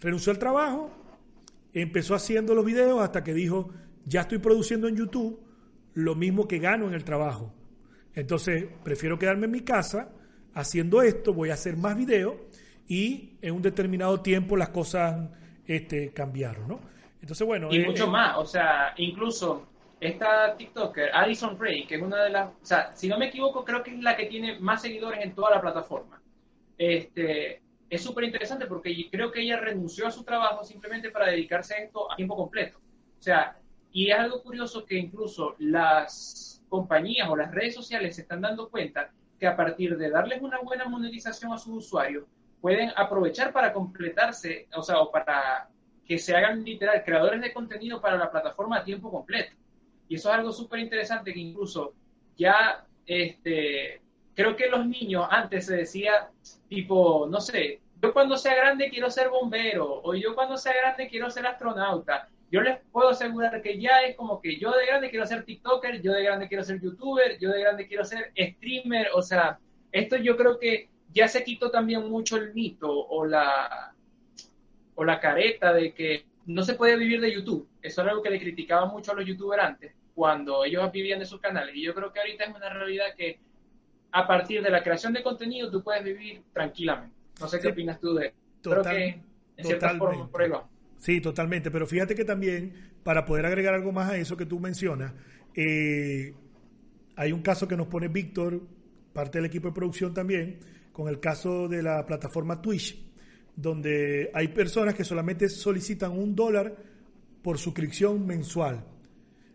[0.00, 0.90] Renunció al trabajo,
[1.72, 3.70] empezó haciendo los videos hasta que dijo,
[4.04, 5.40] ya estoy produciendo en YouTube
[5.94, 7.54] lo mismo que gano en el trabajo.
[8.14, 10.12] Entonces, prefiero quedarme en mi casa
[10.52, 12.36] haciendo esto, voy a hacer más videos
[12.88, 15.28] y en un determinado tiempo las cosas
[15.66, 16.80] este, cambiaron, ¿no?
[17.20, 17.68] Entonces, bueno.
[17.70, 19.66] Y eh, mucho eh, más, o sea, incluso
[20.00, 23.64] esta TikToker, Addison Ray, que es una de las, o sea, si no me equivoco,
[23.64, 26.20] creo que es la que tiene más seguidores en toda la plataforma.
[26.76, 31.74] Este, es súper interesante porque creo que ella renunció a su trabajo simplemente para dedicarse
[31.74, 32.78] a esto a tiempo completo.
[33.18, 33.56] O sea,
[33.92, 38.68] y es algo curioso que incluso las compañías o las redes sociales se están dando
[38.68, 42.24] cuenta que a partir de darles una buena monetización a sus usuarios,
[42.64, 45.68] pueden aprovechar para completarse, o sea, o para
[46.06, 49.54] que se hagan literal creadores de contenido para la plataforma a tiempo completo.
[50.08, 51.92] Y eso es algo súper interesante que incluso
[52.38, 54.00] ya, este,
[54.34, 56.30] creo que los niños antes se decía,
[56.66, 61.06] tipo, no sé, yo cuando sea grande quiero ser bombero, o yo cuando sea grande
[61.10, 62.30] quiero ser astronauta.
[62.50, 66.00] Yo les puedo asegurar que ya es como que yo de grande quiero ser TikToker,
[66.00, 69.08] yo de grande quiero ser YouTuber, yo de grande quiero ser streamer.
[69.12, 69.58] O sea,
[69.92, 73.94] esto yo creo que ya se quitó también mucho el mito o la,
[74.94, 77.68] o la careta de que no se puede vivir de YouTube.
[77.80, 81.26] Eso era algo que le criticaba mucho a los youtubers antes, cuando ellos vivían de
[81.26, 81.74] sus canales.
[81.76, 83.38] Y yo creo que ahorita es una realidad que
[84.10, 87.14] a partir de la creación de contenido tú puedes vivir tranquilamente.
[87.40, 88.36] No sé qué opinas tú de eso.
[88.62, 89.20] Creo que
[89.56, 90.50] en cierta forma por ahí
[90.98, 91.70] Sí, totalmente.
[91.70, 95.12] Pero fíjate que también, para poder agregar algo más a eso que tú mencionas,
[95.54, 96.34] eh,
[97.16, 98.62] hay un caso que nos pone Víctor,
[99.12, 100.60] parte del equipo de producción también,
[100.94, 103.04] con el caso de la plataforma Twitch,
[103.56, 106.72] donde hay personas que solamente solicitan un dólar
[107.42, 108.84] por suscripción mensual.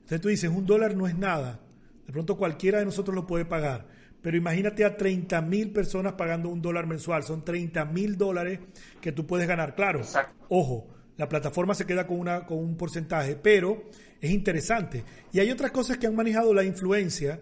[0.02, 1.62] Entonces tú dices, un dólar no es nada.
[2.06, 3.88] De pronto cualquiera de nosotros lo puede pagar.
[4.22, 7.24] Pero imagínate a 30 mil personas pagando un dólar mensual.
[7.24, 8.60] Son 30 mil dólares
[9.00, 9.76] que tú puedes ganar.
[9.76, 10.02] Claro,
[10.50, 13.86] ojo, la plataforma se queda con, una, con un porcentaje, pero
[14.20, 15.06] es interesante.
[15.32, 17.40] Y hay otras cosas que han manejado la influencia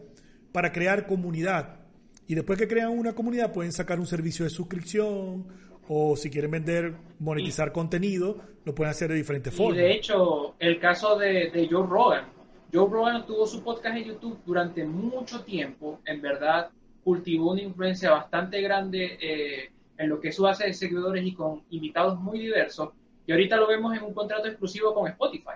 [0.52, 1.87] para crear comunidad.
[2.28, 5.48] Y después que crean una comunidad pueden sacar un servicio de suscripción
[5.88, 9.78] o si quieren vender, monetizar contenido, lo pueden hacer de diferentes formas.
[9.78, 12.26] Y de hecho, el caso de, de Joe Rogan.
[12.74, 16.70] Joe Rogan tuvo su podcast en YouTube durante mucho tiempo, en verdad
[17.08, 21.34] cultivó una influencia bastante grande eh, en lo que es su base de seguidores y
[21.34, 22.90] con invitados muy diversos.
[23.26, 25.56] Y ahorita lo vemos en un contrato exclusivo con Spotify.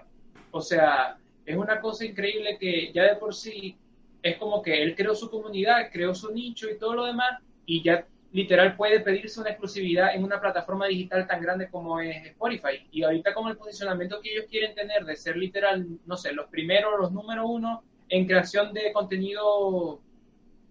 [0.52, 3.76] O sea, es una cosa increíble que ya de por sí
[4.22, 7.84] es como que él creó su comunidad, creó su nicho y todo lo demás, y
[7.84, 12.88] ya literal puede pedirse una exclusividad en una plataforma digital tan grande como es Spotify.
[12.92, 16.48] Y ahorita con el posicionamiento que ellos quieren tener de ser literal, no sé, los
[16.48, 20.02] primeros, los número uno en creación de contenido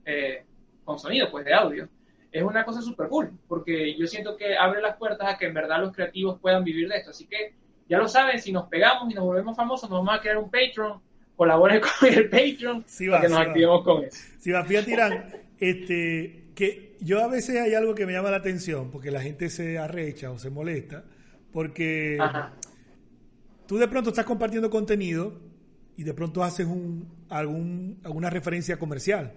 [0.05, 0.45] eh,
[0.85, 1.89] con sonido, pues de audio,
[2.33, 5.55] es una cosa súper cool, porque yo siento que abre las puertas a que en
[5.55, 7.11] verdad los creativos puedan vivir de esto.
[7.11, 7.55] Así que
[7.89, 10.51] ya lo saben, si nos pegamos y nos volvemos famosos, nos vamos a crear un
[10.51, 11.01] Patreon,
[11.40, 14.18] colaboren con el Patreon para que nos activemos con eso.
[14.40, 14.94] Si va, fíjate,
[15.59, 19.48] este, que yo a veces hay algo que me llama la atención, porque la gente
[19.48, 21.03] se arrecha o se molesta,
[21.50, 22.18] porque
[23.66, 25.40] tú de pronto estás compartiendo contenido
[25.96, 29.33] y de pronto haces un, algún, alguna referencia comercial.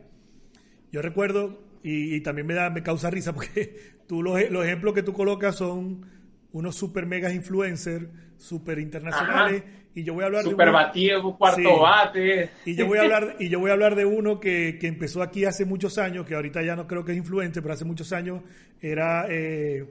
[0.92, 5.04] Yo recuerdo, y, también me, da, me causa risa, porque tú los, los ejemplos que
[5.04, 6.06] tú colocas son
[6.52, 8.10] unos super megas influencers,
[8.44, 9.64] super internacionales,
[9.96, 12.50] y yo voy a hablar super de batido, cuarto bate.
[12.66, 15.22] Y yo voy a hablar, y yo voy a hablar de uno que, que, empezó
[15.22, 18.12] aquí hace muchos años, que ahorita ya no creo que es influencer, pero hace muchos
[18.14, 18.42] años
[18.82, 19.86] era, eh,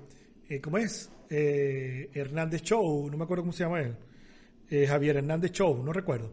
[0.49, 1.11] eh ¿cómo es?
[1.31, 3.97] Eh, Hernández Show, no me acuerdo cómo se llama él.
[4.87, 6.33] Javier Hernández Show, no recuerdo.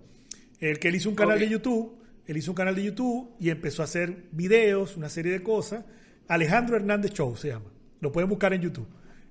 [0.62, 3.50] El que él hizo un canal de YouTube él hizo un canal de YouTube y
[3.50, 5.84] empezó a hacer videos, una serie de cosas.
[6.28, 7.66] Alejandro Hernández Show se llama.
[8.02, 8.88] Lo pueden buscar en YouTube.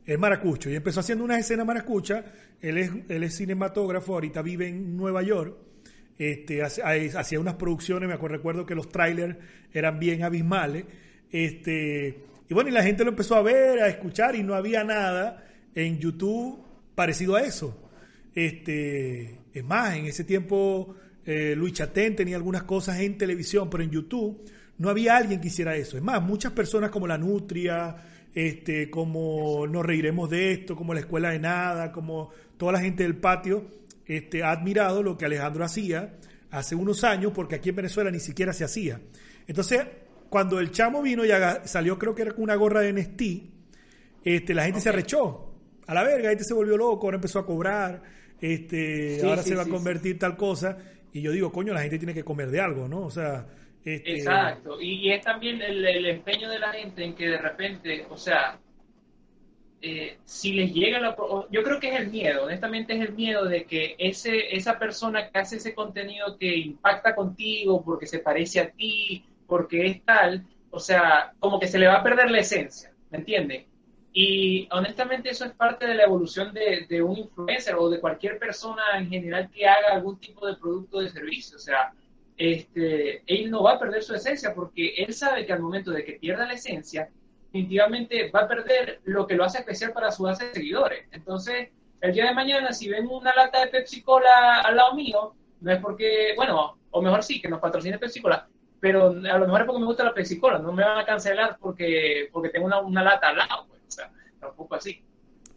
[0.08, 0.70] Es maracucho.
[0.70, 2.24] Y empezó haciendo una escena maracucha.
[2.62, 5.54] Él es, él es cinematógrafo, ahorita vive en Nueva York.
[6.16, 9.36] Este, hacía unas producciones, me acuerdo, recuerdo que los trailers
[9.70, 10.86] eran bien abismales.
[11.30, 14.82] Este, y bueno, y la gente lo empezó a ver, a escuchar, y no había
[14.82, 15.44] nada
[15.74, 16.58] en YouTube
[16.94, 17.90] parecido a eso.
[18.34, 23.84] Este, es más, en ese tiempo eh, Luis Chatén tenía algunas cosas en televisión, pero
[23.84, 24.42] en YouTube
[24.78, 25.98] no había alguien que hiciera eso.
[25.98, 27.94] Es más, muchas personas como la Nutria,
[28.38, 33.02] este, como Nos Reiremos de Esto, como la Escuela de Nada, como toda la gente
[33.02, 33.66] del patio,
[34.06, 36.14] este, ha admirado lo que Alejandro hacía
[36.52, 39.00] hace unos años, porque aquí en Venezuela ni siquiera se hacía.
[39.48, 39.84] Entonces,
[40.30, 41.30] cuando el chamo vino y
[41.64, 43.50] salió, creo que era con una gorra de Nestí,
[44.22, 45.52] este, la gente se arrechó.
[45.88, 48.02] A la verga, la gente se volvió loco, ahora empezó a cobrar,
[48.40, 50.78] este, ahora se va a convertir tal cosa.
[51.12, 53.00] Y yo digo, coño, la gente tiene que comer de algo, ¿no?
[53.00, 53.48] O sea...
[53.94, 54.16] Este...
[54.18, 54.80] Exacto.
[54.80, 58.58] Y, es también el, empeño de la gente en que de repente, o sea,
[59.80, 61.16] eh, si les llega la...
[61.50, 65.30] Yo creo que es el miedo, honestamente es el miedo de que ese, esa persona
[65.30, 70.44] que hace ese contenido que impacta contigo porque se parece a ti, porque es tal,
[70.70, 73.64] o sea, como que se le va a perder la esencia, ¿me entiendes?
[74.12, 78.82] Y honestamente eso es parte de la evolución de, un influencer o de cualquier persona
[78.96, 81.56] en general que haga algún tipo de producto o de servicio.
[81.56, 81.92] O sea,
[82.38, 86.04] este, él no va a perder su esencia porque él sabe que al momento de
[86.04, 87.10] que pierda la esencia,
[87.46, 91.06] definitivamente va a perder lo que lo hace especial para su base de seguidores.
[91.12, 91.68] Entonces,
[92.00, 95.72] el día de mañana, si ven una lata de Pepsi Cola al lado mío, no
[95.72, 98.48] es porque, bueno, o mejor sí, que nos patrocine Pepsi Cola,
[98.80, 101.04] pero a lo mejor es porque me gusta la Pepsi Cola, no me van a
[101.04, 103.66] cancelar porque, porque tengo una, una lata al lado.
[103.68, 103.98] Pues
[104.38, 105.02] tampoco así.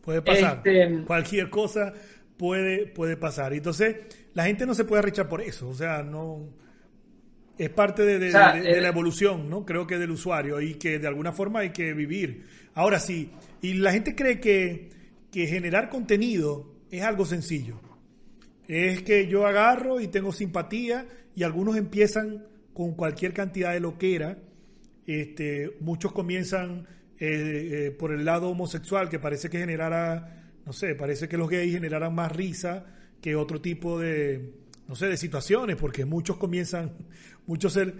[0.01, 0.57] Puede pasar.
[0.65, 1.93] Este, Cualquier cosa
[2.37, 3.53] puede, puede pasar.
[3.53, 3.97] Entonces,
[4.33, 5.69] la gente no se puede arrechar por eso.
[5.69, 6.49] O sea, no.
[7.57, 9.65] Es parte de, la eh, evolución, ¿no?
[9.65, 12.45] Creo que del usuario y que de alguna forma hay que vivir.
[12.73, 14.89] Ahora sí, y la gente cree que,
[15.31, 17.79] que generar contenido es algo sencillo.
[18.67, 24.37] Es que yo agarro y tengo simpatía y algunos empiezan con cualquier cantidad de loquera.
[25.05, 26.87] Este, muchos comienzan
[27.19, 31.49] eh, eh, por el lado homosexual, que parece que generara, no sé, parece que los
[31.49, 32.85] gays generaran más risa
[33.21, 34.53] que otro tipo de,
[34.87, 36.93] no sé, de situaciones, porque muchos comienzan,
[37.47, 37.93] muchos se,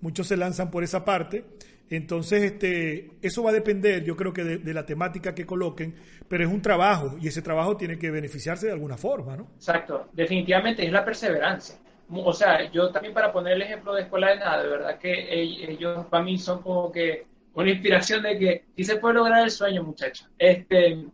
[0.00, 1.44] muchos se lanzan por esa parte.
[1.90, 5.94] Entonces, este, eso va a depender, yo creo que de, la temática que coloquen,
[6.28, 9.48] pero es un trabajo y ese trabajo tiene que beneficiarse de alguna forma, ¿no?
[9.56, 11.76] Exacto, definitivamente es la perseverancia.
[12.10, 15.64] O sea, yo también para poner el ejemplo de Escuela de Nada, de verdad que
[15.70, 19.50] ellos para mí son como que una inspiración de que sí se puede lograr el
[19.50, 20.28] sueño, muchachos.
[20.38, 21.04] Este,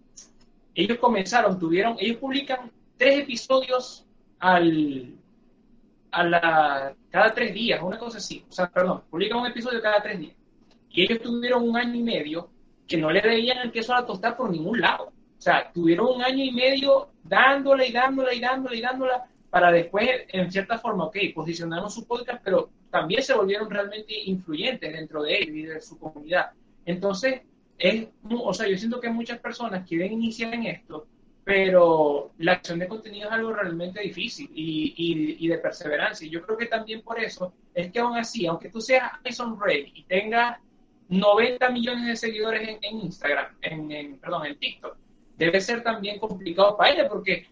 [0.74, 4.06] ellos comenzaron, tuvieron, ellos publican tres episodios
[4.40, 5.14] al,
[6.10, 8.44] a la, cada tres días, una cosa así.
[8.48, 10.34] O sea, perdón, publican un episodio cada tres días.
[10.90, 12.50] Y ellos tuvieron un año y medio
[12.88, 15.12] que no le veían el queso a la tostar por ningún lado.
[15.38, 19.70] O sea, tuvieron un año y medio dándole y dándole y dándole y dándola para
[19.70, 25.22] después, en cierta forma, ok, posicionaron su podcast, pero también se volvieron realmente influyentes dentro
[25.22, 26.50] de ellos y de su comunidad.
[26.84, 27.42] Entonces,
[27.78, 31.06] es, o sea, yo siento que muchas personas quieren iniciar en esto,
[31.44, 36.26] pero la acción de contenido es algo realmente difícil y, de perseverancia.
[36.28, 39.92] Yo creo que también por eso es que aún así, aunque tú seas Jason Ray
[39.94, 40.58] y tengas
[41.08, 44.96] 90 millones de seguidores en, Instagram, en, perdón, en TikTok,
[45.36, 47.46] debe ser también complicado para ella porque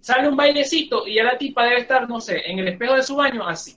[0.00, 3.02] sale un bailecito y ya la tipa debe estar, no sé, en el espejo de
[3.02, 3.76] su baño así,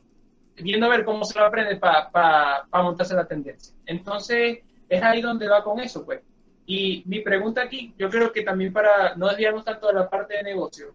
[0.55, 3.75] viendo a ver cómo se lo aprende para montarse la tendencia.
[3.85, 6.21] Entonces, es ahí donde va con eso, pues.
[6.71, 10.35] Y mi pregunta aquí, yo creo que también para no desviarnos tanto de la parte
[10.35, 10.93] de negocio,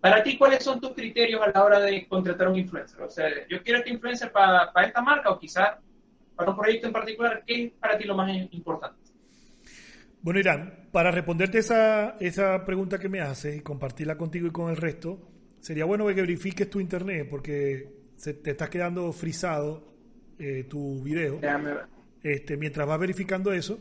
[0.00, 3.00] para ti, ¿cuáles son tus criterios a la hora de contratar a un influencer?
[3.00, 5.78] O sea, yo quiero este influencer para, esta marca o quizás
[6.34, 8.98] para un proyecto en particular, ¿qué es para ti lo más importante?
[10.22, 14.70] Bueno, Irán, para responderte esa, esa pregunta que me haces y compartirla contigo y con
[14.70, 15.20] el resto,
[15.60, 19.94] sería bueno que verifiques tu internet porque se, te estás quedando frisado
[20.36, 21.38] eh, tu video.
[21.38, 21.84] Déjame ver.
[22.24, 23.78] Este, mientras vas verificando eso,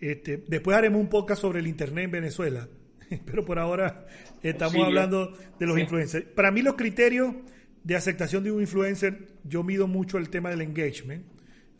[0.00, 2.68] este, después haremos un podcast sobre el Internet en Venezuela,
[3.26, 4.06] pero por ahora
[4.42, 6.26] estamos hablando de los influencers.
[6.26, 7.34] Para mí los criterios
[7.82, 11.24] de aceptación de un influencer, yo mido mucho el tema del engagement.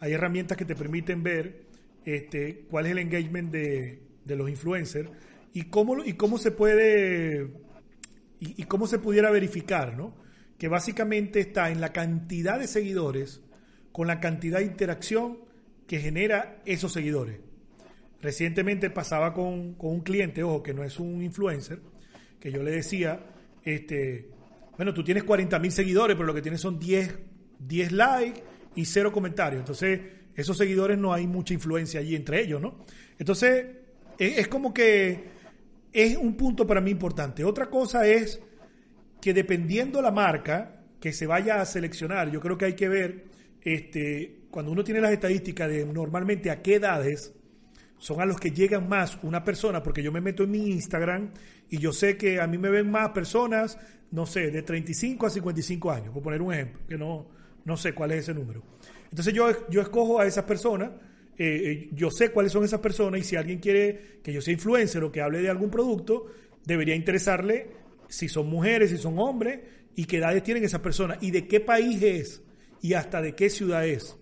[0.01, 1.67] Hay herramientas que te permiten ver
[2.05, 5.11] este, cuál es el engagement de, los influencers
[5.53, 7.51] y cómo, y cómo se puede
[8.41, 10.15] y, y, cómo se pudiera verificar, ¿no?
[10.59, 13.41] Que básicamente está en la cantidad de seguidores
[13.91, 15.39] con la cantidad de interacción
[15.87, 17.41] que genera esos seguidores.
[18.21, 21.81] Recientemente pasaba con, un cliente, ojo, que no es un influencer,
[22.41, 23.21] que yo le decía,
[23.65, 24.29] este,
[24.77, 27.19] bueno, tú tienes 40 mil seguidores, pero lo que tienes son 10,
[27.61, 28.43] 10 likes
[28.75, 29.61] y cero comentarios.
[29.61, 30.01] Entonces,
[30.35, 32.79] esos seguidores no hay mucha influencia allí entre ellos, ¿no?
[33.19, 33.67] Entonces,
[34.19, 35.25] es, es como que
[35.93, 37.45] es un punto para mí importante.
[37.45, 38.41] Otra cosa es
[39.21, 43.25] que dependiendo la marca que se vaya a seleccionar, yo creo que hay que ver
[43.63, 47.35] este, cuando uno tiene las estadísticas de normalmente a qué edades
[47.99, 51.31] son a los que llegan más una persona, porque yo me meto en mi Instagram
[51.69, 53.79] y yo sé que a mí me ven más personas,
[54.11, 57.27] no sé, de 35 a 55 años, por poner un ejemplo, que no,
[57.65, 58.63] no sé cuál es ese número.
[59.11, 60.91] Entonces yo, yo escojo a esas personas,
[61.37, 64.53] eh, eh, yo sé cuáles son esas personas y si alguien quiere que yo sea
[64.53, 66.27] influencer o que hable de algún producto,
[66.65, 67.71] debería interesarle
[68.09, 69.61] si son mujeres, si son hombres
[69.95, 72.43] y qué edades tienen esas personas y de qué país es
[72.81, 74.17] y hasta de qué ciudad es.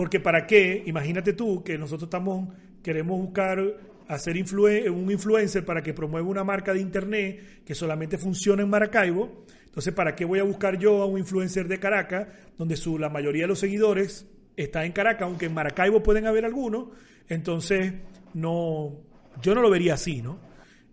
[0.00, 2.48] Porque para qué, imagínate tú que nosotros estamos,
[2.82, 3.62] queremos buscar
[4.08, 9.44] hacer un influencer para que promueva una marca de internet que solamente funciona en Maracaibo.
[9.62, 13.10] Entonces, ¿para qué voy a buscar yo a un influencer de Caracas, donde su, la
[13.10, 16.88] mayoría de los seguidores está en Caracas, aunque en Maracaibo pueden haber algunos?
[17.28, 17.92] Entonces,
[18.32, 19.02] no,
[19.42, 20.38] yo no lo vería así, ¿no?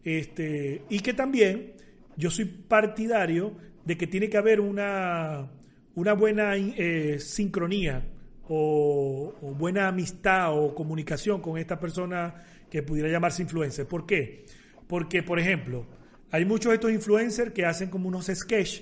[0.03, 1.75] Este, y que también
[2.17, 3.53] yo soy partidario
[3.85, 5.49] de que tiene que haber una,
[5.95, 8.03] una buena eh, sincronía
[8.49, 12.33] o, buena amistad o comunicación con esta persona
[12.69, 13.87] que pudiera llamarse influencer.
[13.87, 14.45] ¿Por qué?
[14.87, 15.85] Porque, por ejemplo,
[16.31, 18.81] hay muchos de estos influencers que hacen como unos sketch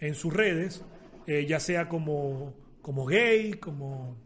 [0.00, 0.84] en sus redes,
[1.26, 4.16] eh, ya sea como, como gay, como,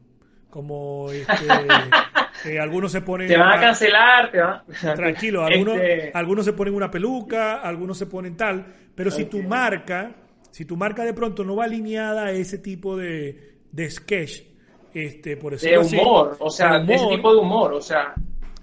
[0.49, 1.33] como este,
[2.45, 3.29] eh, algunos se ponen...
[3.29, 4.63] Te van a cancelar, te van...
[4.97, 9.43] Tranquilo, algunos, este algunos se ponen una peluca, algunos se ponen tal, pero si tu
[9.43, 10.15] marca,
[10.51, 14.52] si tu marca de pronto no va alineada a ese tipo de, de sketch,
[14.95, 18.15] este, por de humor, o sea, de ese tipo de humor, o sea.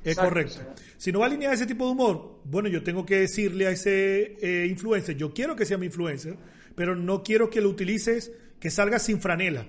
[0.04, 0.60] Es correcto.
[0.98, 3.72] Si no va a alinear ese tipo de humor, bueno, yo tengo que decirle a
[3.72, 6.38] ese eh, influencer, yo quiero que sea mi influencer,
[6.76, 9.66] pero no quiero que lo utilices, que salga sin franela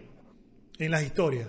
[0.78, 1.48] en las historias.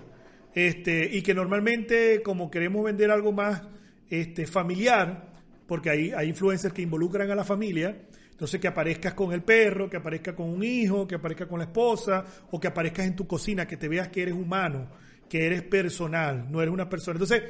[0.54, 3.62] Este, y que normalmente, como queremos vender algo más
[4.10, 5.32] este, familiar,
[5.66, 7.96] porque hay, hay influencers que involucran a la familia,
[8.42, 11.66] entonces que aparezcas con el perro, que aparezcas con un hijo, que aparezcas con la
[11.66, 14.88] esposa, o que aparezcas en tu cocina, que te veas que eres humano,
[15.28, 17.20] que eres personal, no eres una persona.
[17.20, 17.40] Entonces,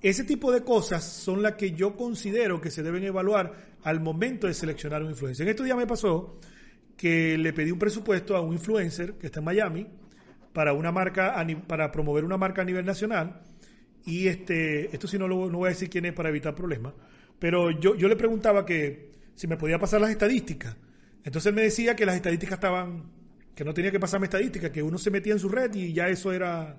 [0.00, 3.52] ese tipo de cosas son las que yo considero que se deben evaluar
[3.82, 5.46] al momento de seleccionar un influencer.
[5.46, 6.38] En estos días me pasó
[6.96, 9.88] que le pedí un presupuesto a un influencer que está en Miami
[10.52, 13.40] para una marca para promover una marca a nivel nacional
[14.06, 16.92] y este esto sí no lo no voy a decir quién es para evitar problemas,
[17.40, 19.09] pero yo yo le preguntaba que
[19.40, 20.76] si me podía pasar las estadísticas.
[21.24, 23.10] Entonces él me decía que las estadísticas estaban
[23.54, 26.08] que no tenía que pasarme estadísticas, que uno se metía en su red y ya
[26.08, 26.76] eso era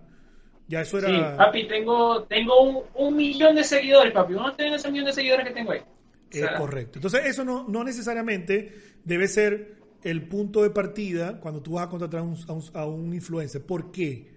[0.68, 1.08] ya eso era...
[1.08, 4.36] Sí, papi, tengo, tengo un, millón de seguidores, papi.
[4.36, 5.82] Uno tiene ese millón de seguidores que tengo ahí.
[6.30, 7.00] Es correcto.
[7.00, 11.90] Entonces, eso no, no necesariamente debe ser el punto de partida cuando tú vas a
[11.90, 12.38] contratar a un,
[12.76, 13.66] a un, influencer.
[13.66, 14.36] ¿Por qué?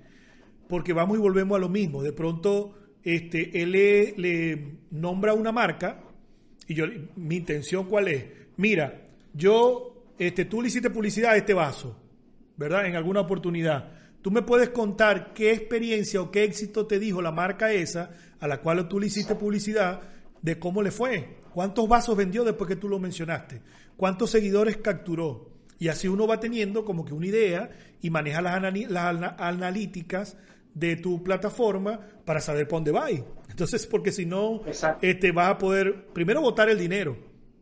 [0.66, 2.02] Porque vamos y volvemos a lo mismo.
[2.02, 6.00] De pronto, este, él le, le nombra una marca
[6.68, 6.86] y yo,
[7.16, 8.24] mi intención cuál es?
[8.56, 9.02] Mira,
[9.32, 11.98] yo, este, tú le hiciste publicidad a este vaso,
[12.56, 12.86] ¿verdad?
[12.86, 13.94] En alguna oportunidad
[14.24, 18.48] Tú me puedes contar qué experiencia o qué éxito te dijo la marca esa a
[18.48, 20.00] la cual tú le hiciste publicidad
[20.40, 23.60] de cómo le fue, cuántos vasos vendió después que tú lo mencionaste,
[23.98, 25.50] cuántos seguidores capturó.
[25.78, 27.68] Y así uno va teniendo como que una idea
[28.00, 28.54] y maneja las,
[29.36, 30.38] analíticas
[30.74, 33.06] de tu plataforma para saber por dónde va.
[33.48, 34.62] Entonces, porque si no,
[35.00, 37.16] este, vas a poder primero votar el dinero,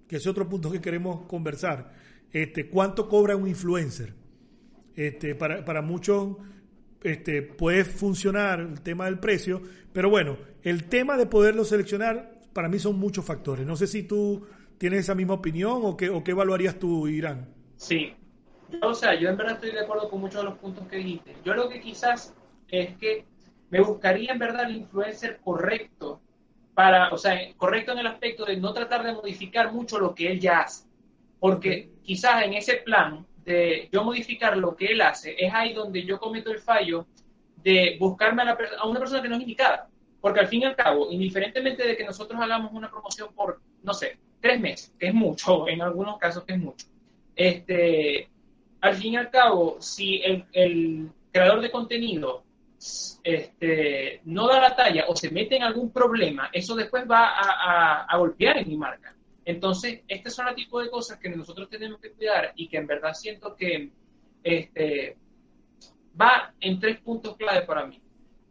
[0.08, 1.92] que es otro punto que queremos conversar.
[2.32, 4.14] Este, ¿Cuánto cobra un influencer?
[4.94, 6.36] Este, para, para muchos
[7.02, 12.68] este, puede funcionar el tema del precio, pero bueno, el tema de poderlo seleccionar para
[12.68, 13.66] mí son muchos factores.
[13.66, 14.46] No sé si tú
[14.78, 17.48] tienes esa misma opinión o qué, o qué evaluarías tú, Irán.
[17.76, 18.14] Sí,
[18.80, 21.36] o sea, yo en verdad estoy de acuerdo con muchos de los puntos que dijiste.
[21.44, 22.34] Yo lo que quizás
[22.72, 23.24] es que
[23.70, 26.20] me buscaría en verdad el influencer correcto
[26.74, 30.32] para, o sea, correcto en el aspecto de no tratar de modificar mucho lo que
[30.32, 30.86] él ya hace.
[31.38, 36.04] Porque quizás en ese plan de yo modificar lo que él hace, es ahí donde
[36.04, 37.06] yo cometo el fallo
[37.62, 38.56] de buscarme a,
[38.86, 39.88] una persona que no es indicada.
[40.20, 43.92] Porque al fin y al cabo, indiferentemente de que nosotros hagamos una promoción por, no
[43.92, 46.86] sé, tres meses, que es mucho, en algunos casos que es mucho,
[47.36, 48.28] este,
[48.80, 52.44] al fin y al cabo, si el, creador de contenido
[53.22, 58.16] este, no da la talla o se mete en algún problema, eso después va a,
[58.16, 59.14] golpear en mi marca.
[59.44, 62.86] Entonces, este son el tipo de cosas que nosotros tenemos que cuidar y que en
[62.86, 63.90] verdad siento que
[64.42, 65.16] este,
[66.20, 68.00] va en tres puntos clave para mí.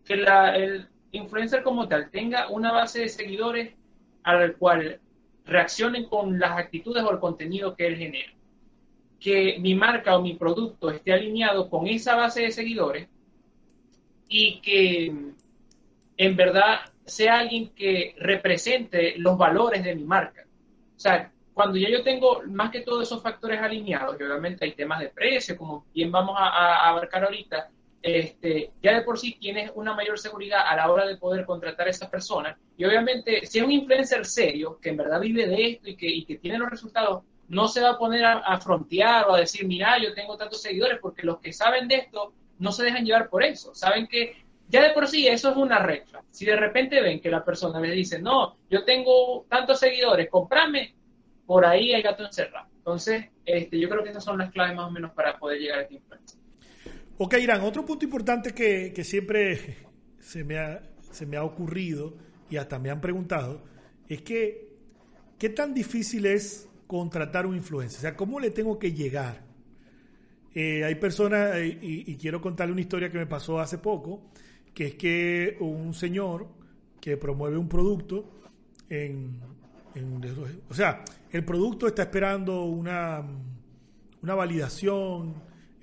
[0.05, 3.73] Que la, el influencer como tal tenga una base de seguidores
[4.23, 4.99] al cual
[5.45, 8.31] reaccionen con las actitudes o el contenido que él genera.
[9.19, 13.07] Que mi marca o mi producto esté alineado con esa base de seguidores
[14.31, 15.13] y que
[16.17, 20.45] en verdad sea alguien que represente los valores de mi marca
[20.95, 24.73] o sea, cuando ya yo tengo más que todos esos factores alineados, y obviamente hay
[24.73, 27.71] temas de precio, como bien vamos a, abarcar ahorita,
[28.03, 31.87] este, ya de por sí tienes una mayor seguridad a la hora de poder contratar
[31.87, 32.55] a esas personas.
[32.77, 36.05] Y obviamente, si es un influencer serio, que en verdad vive de esto y que,
[36.05, 39.39] y que tiene los resultados, no se va a poner a, a, frontear o a
[39.39, 42.31] decir, mira, yo tengo tantos seguidores, porque los que saben de esto
[42.61, 43.73] no se dejan llevar por eso.
[43.75, 44.35] Saben que
[44.69, 46.23] ya de por sí eso es una regla.
[46.29, 50.95] Si de repente ven que la persona le dice, no, yo tengo tantos seguidores, comprame,
[51.45, 52.69] por ahí hay gato encerrado.
[52.77, 55.79] Entonces, este, yo creo que esas son las claves más o menos para poder llegar
[55.79, 56.39] a esta influencia.
[57.17, 59.77] Ok, Irán, otro punto importante que, que siempre
[60.19, 60.81] se me, ha,
[61.11, 62.13] se me ha ocurrido
[62.49, 63.63] y hasta me han preguntado
[64.07, 64.69] es que,
[65.37, 67.97] ¿qué tan difícil es contratar un influencer?
[67.97, 69.50] O sea, ¿cómo le tengo que llegar?
[70.53, 74.31] Eh, hay personas, eh, y, quiero contarle una historia que me pasó hace poco,
[74.73, 76.47] que es que un señor
[76.99, 78.41] que promueve un producto
[78.89, 79.39] en,
[80.69, 83.23] o sea, el producto está esperando una,
[84.21, 85.33] una validación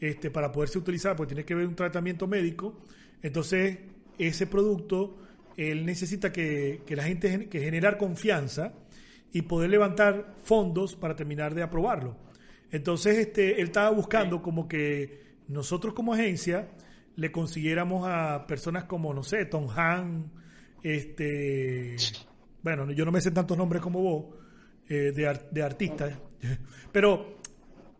[0.00, 2.80] este, para poderse utilizar, porque tiene que ver un tratamiento médico.
[3.22, 3.78] Entonces,
[4.18, 5.16] ese producto,
[5.56, 8.72] él necesita que, la gente que generar confianza
[9.32, 12.16] y poder levantar fondos para terminar de aprobarlo.
[12.70, 16.68] Entonces, este, él estaba buscando como que nosotros como agencia
[17.16, 20.30] le consiguiéramos a personas como, no sé, Tom Han,
[20.82, 21.96] este,
[22.62, 24.26] bueno, yo no me sé tantos nombres como vos,
[24.88, 26.12] eh, de, de artistas,
[26.92, 27.38] pero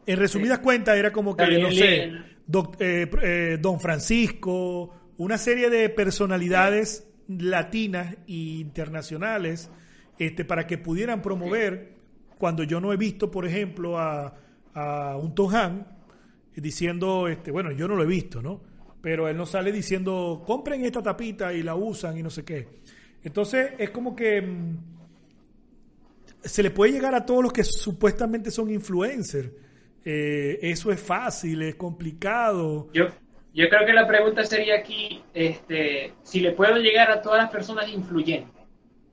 [0.07, 2.13] en resumidas cuentas era como que, no sé,
[2.79, 9.71] eh, eh, Don Francisco, una serie de personalidades latinas e internacionales
[10.19, 11.95] este, para que pudieran promover,
[12.39, 14.35] cuando yo no he visto, por ejemplo, a,
[14.79, 15.87] a un Tohan
[16.55, 18.61] diciendo, este, bueno, yo no lo he visto, ¿no?
[19.01, 22.69] Pero él no sale diciendo, compren esta tapita y la usan y no sé qué.
[23.23, 24.77] Entonces es como que mm,
[26.43, 29.51] se le puede llegar a todos los que supuestamente son influencers.
[30.05, 32.89] Eh, eso es fácil, es complicado.
[32.93, 33.09] Yo,
[33.53, 37.89] creo que la pregunta sería aquí, este, si le puedo llegar a todas las personas
[37.89, 38.55] influyentes.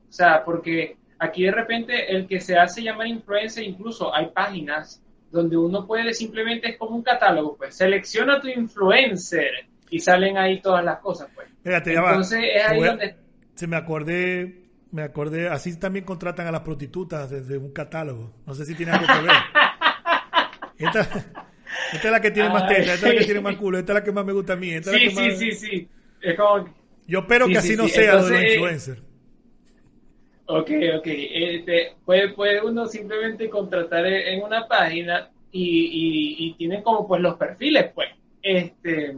[0.09, 5.01] O sea, porque aquí de repente el que se hace llamar influencer, incluso hay páginas
[5.35, 9.51] donde uno puede simplemente, es como un catálogo, pues, selecciona tu influencer
[9.89, 11.47] y salen ahí todas las cosas, pues.
[11.63, 13.15] Entonces es ahí donde...
[13.53, 18.33] Se me acordé, me acordé, así también contratan a las prostitutas desde un catálogo.
[18.45, 19.35] No sé si tiene algo que ver.
[20.77, 23.77] esta, esta, es la que tiene más teta, esta es la que tiene más culo,
[23.77, 24.71] esta es la que más me gusta a mí.
[24.71, 25.89] Esta sí, es la que sí, sí, sí.
[26.21, 26.73] Es como...
[27.07, 29.01] Yo espero que así no sea de los influencers.
[30.47, 31.07] Ok, ok.
[31.07, 37.35] Este, puede, puede uno simplemente contratar en una página y, y, tienen como pues los
[37.35, 38.09] perfiles, pues.
[38.41, 39.17] Este,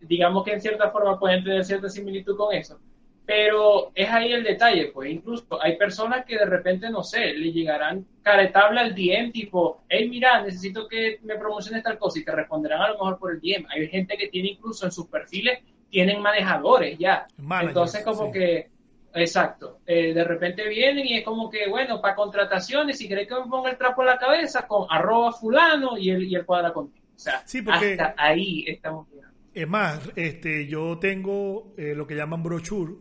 [0.00, 2.78] digamos que en cierta forma pueden tener cierta similitud con eso.
[3.24, 7.52] Pero es ahí el detalle, pues incluso hay personas que de repente, no sé, le
[7.52, 12.32] llegarán caretable al DM tipo, hey, mira, necesito que me promociones tal cosa y te
[12.32, 13.66] responderán a lo mejor por el DM.
[13.68, 17.28] Hay gente que tiene incluso en sus perfiles, tienen manejadores ya.
[17.60, 18.71] Entonces como que
[19.14, 19.80] Exacto.
[19.86, 23.46] Eh, de repente vienen y es como que, bueno, para contrataciones, si querés que me
[23.46, 27.06] ponga el trapo en la cabeza, con arroba fulano y el, y el cuadra contigo.
[27.14, 29.06] O sea, hasta ahí estamos
[29.54, 32.94] Es más, este, yo tengo eh, lo que llaman brochure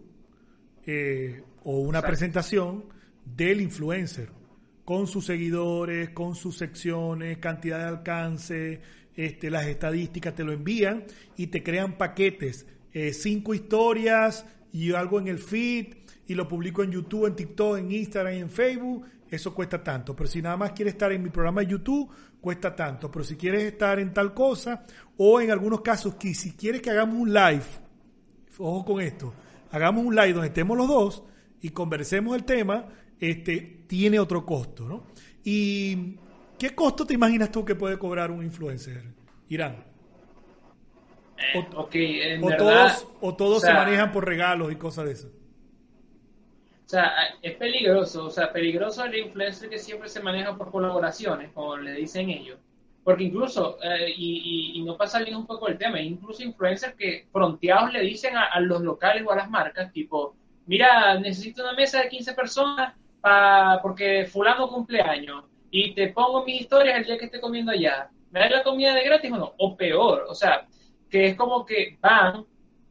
[0.85, 2.85] eh, o una presentación
[3.25, 4.29] del influencer
[4.83, 8.81] con sus seguidores, con sus secciones, cantidad de alcance,
[9.15, 11.05] este, las estadísticas, te lo envían
[11.37, 12.67] y te crean paquetes,
[13.13, 16.00] cinco historias y algo en el feed
[16.31, 20.15] y lo publico en YouTube, en TikTok, en Instagram y en Facebook, eso cuesta tanto.
[20.15, 22.09] Pero si nada más quieres estar en mi programa de YouTube,
[22.39, 23.11] cuesta tanto.
[23.11, 24.85] Pero si quieres estar en tal cosa,
[25.17, 27.65] o en algunos casos, que si quieres que hagamos un live,
[28.59, 29.33] ojo con esto,
[29.71, 31.23] hagamos un live donde estemos los dos
[31.59, 32.85] y conversemos el tema,
[33.19, 35.03] este, tiene otro costo, ¿no?
[35.43, 36.15] ¿Y
[36.57, 39.03] qué costo te imaginas tú que puede cobrar un influencer,
[39.49, 39.83] Irán?
[41.55, 45.40] O, o todos, o todos se manejan por regalos y cosas de eso.
[46.91, 51.49] O sea, es peligroso, o sea, peligroso el influencer que siempre se maneja por colaboraciones,
[51.53, 52.59] como le dicen ellos.
[53.01, 57.93] Porque incluso, eh, y, no pasa bien un poco el tema, incluso influencers que fronteados
[57.93, 60.35] le dicen a, los locales o a las marcas, tipo,
[60.65, 66.59] mira, necesito una mesa de 15 personas para porque fulano cumpleaños y te pongo mis
[66.59, 68.09] historias el día que esté comiendo allá.
[68.31, 69.53] ¿Me da la comida de gratis o no?
[69.59, 70.67] O peor, o sea,
[71.09, 72.45] que es como que van,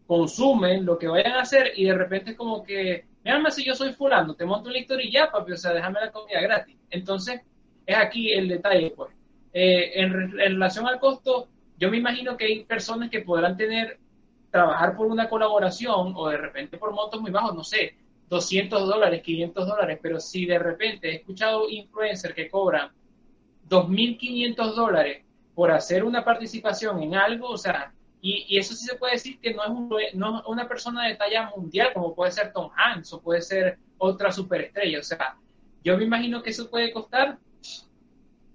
[0.07, 3.75] consumen lo que vayan a hacer y de repente es como que mi si yo
[3.75, 6.77] soy fulano, te monto la historia y ya, papi, o sea, déjame la comida gratis.
[6.91, 7.41] Entonces,
[7.87, 9.11] es aquí el detalle, pues.
[9.53, 13.99] Eh, en, relación al costo, yo me imagino que hay personas que podrán tener,
[14.51, 17.97] trabajar por una colaboración o de repente por montos muy bajos, no sé,
[18.29, 22.91] 200 dólares, 500 dólares, pero si de repente he escuchado influencers que cobran
[23.69, 27.93] 2.500 dólares por hacer una participación en algo, o sea,
[28.23, 31.51] y, eso sí se puede decir que no es, un, no una persona de talla
[31.57, 34.99] mundial como puede ser Tom Hanks o puede ser otra superestrella.
[34.99, 35.37] O sea,
[35.83, 37.39] yo me imagino que eso puede costar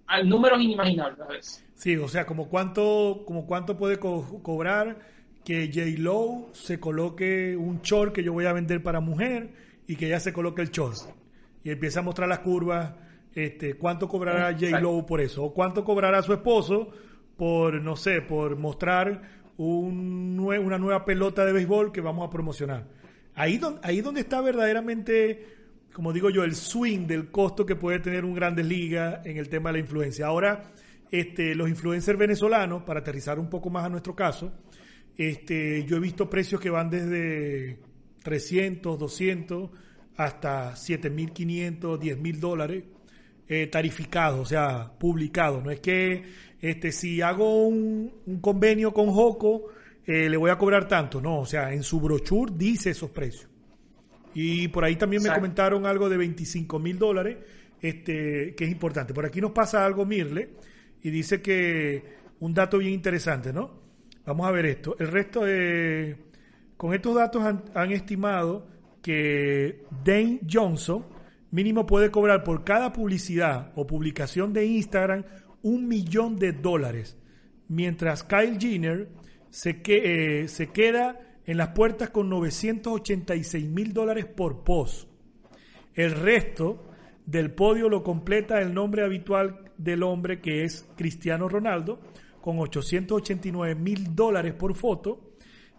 [0.07, 1.65] a números inimaginables a veces.
[1.73, 4.99] Sí, o sea, como cuánto, como cuánto puede cobrar
[5.43, 5.99] que J.
[5.99, 9.53] Lo se coloque un short que yo voy a vender para mujer
[9.87, 10.97] y que ella se coloque el short.
[11.63, 12.93] Y empieza a mostrar las curvas,
[13.33, 14.79] este, cuánto cobrará J.
[14.79, 16.91] Lo por eso, o cuánto cobrará su esposo
[17.35, 22.87] por, no sé, por mostrar un, una nueva pelota de béisbol que vamos a promocionar.
[23.35, 25.45] Ahí, donde ahí donde está verdaderamente,
[25.93, 29.49] como digo yo, el swing del costo que puede tener un Grandes Ligas en el
[29.49, 30.27] tema de la influencia.
[30.27, 30.71] Ahora,
[31.11, 34.51] este, los influencers venezolanos, para aterrizar un poco más a nuestro caso,
[35.17, 37.79] este, yo he visto precios que van desde
[38.23, 39.69] 300, 200
[40.17, 42.83] hasta 7.500, 10.000 dólares
[43.47, 45.63] eh, tarificados, o sea, publicados.
[45.63, 46.23] No es que
[46.69, 49.67] este, si hago un, convenio con Joco,
[50.03, 51.21] eh, le voy a cobrar tanto.
[51.21, 53.47] No, o sea, en su brochure dice esos precios.
[54.33, 57.37] Y por ahí también me comentaron algo de 25 mil dólares,
[57.79, 59.13] este, que es importante.
[59.13, 60.55] Por aquí nos pasa algo, Mirle,
[61.03, 62.03] y dice que
[62.39, 63.69] un dato bien interesante, ¿no?
[64.25, 64.95] Vamos a ver esto.
[64.97, 66.17] El resto de...
[66.77, 68.67] Con estos datos han, han estimado
[69.03, 71.05] que Dane Johnson
[71.51, 75.23] mínimo puede cobrar por cada publicidad o publicación de Instagram
[75.65, 77.17] un millón de dólares,
[77.69, 79.09] mientras Kyle Jenner
[79.49, 85.09] se, que, eh, se queda en las puertas con 986 mil dólares por post.
[85.95, 86.85] El resto
[87.25, 91.99] del podio lo completa el nombre habitual del hombre que es Cristiano Ronaldo,
[92.41, 95.31] con 889 mil dólares por foto,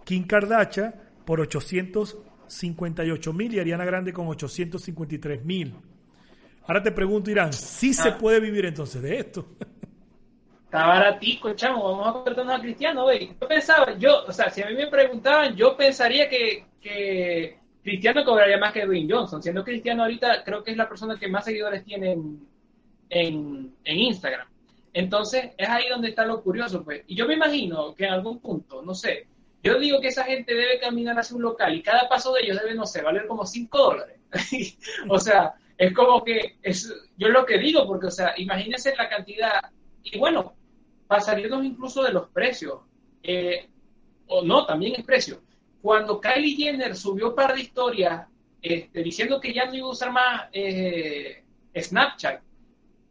[0.04, 5.74] Kim Kardashian por 858 mil y Ariana Grande con 853 mil.
[6.66, 8.18] Ahora te pregunto, Irán, ¿sí se ah.
[8.18, 9.46] puede vivir entonces de esto?
[10.76, 13.34] está baratico, chamo, vamos a convertirnos a cristiano, güey.
[13.40, 18.24] Yo pensaba, yo, o sea, si a mí me preguntaban, yo pensaría que, que, Cristiano
[18.24, 21.44] cobraría más que Dwayne Johnson, siendo Cristiano ahorita creo que es la persona que más
[21.44, 22.46] seguidores tiene en,
[23.08, 24.48] en, en Instagram.
[24.92, 27.04] Entonces, es ahí donde está lo curioso, pues.
[27.06, 29.28] Y yo me imagino que en algún punto, no sé,
[29.62, 32.60] yo digo que esa gente debe caminar hacia un local y cada paso de ellos
[32.60, 34.18] debe, no sé, valer como 5 dólares.
[35.08, 39.08] o sea, es como que, es, yo lo que digo, porque, o sea, imagínense la
[39.08, 39.70] cantidad,
[40.12, 40.55] y bueno,
[41.06, 42.80] pasaríamos incluso de los precios,
[43.22, 43.68] eh,
[44.28, 45.40] o no, también es precio.
[45.80, 48.26] Cuando Kylie Jenner subió un par de historias
[48.60, 51.44] este, diciendo que ya no iba a usar más eh,
[51.76, 52.40] Snapchat,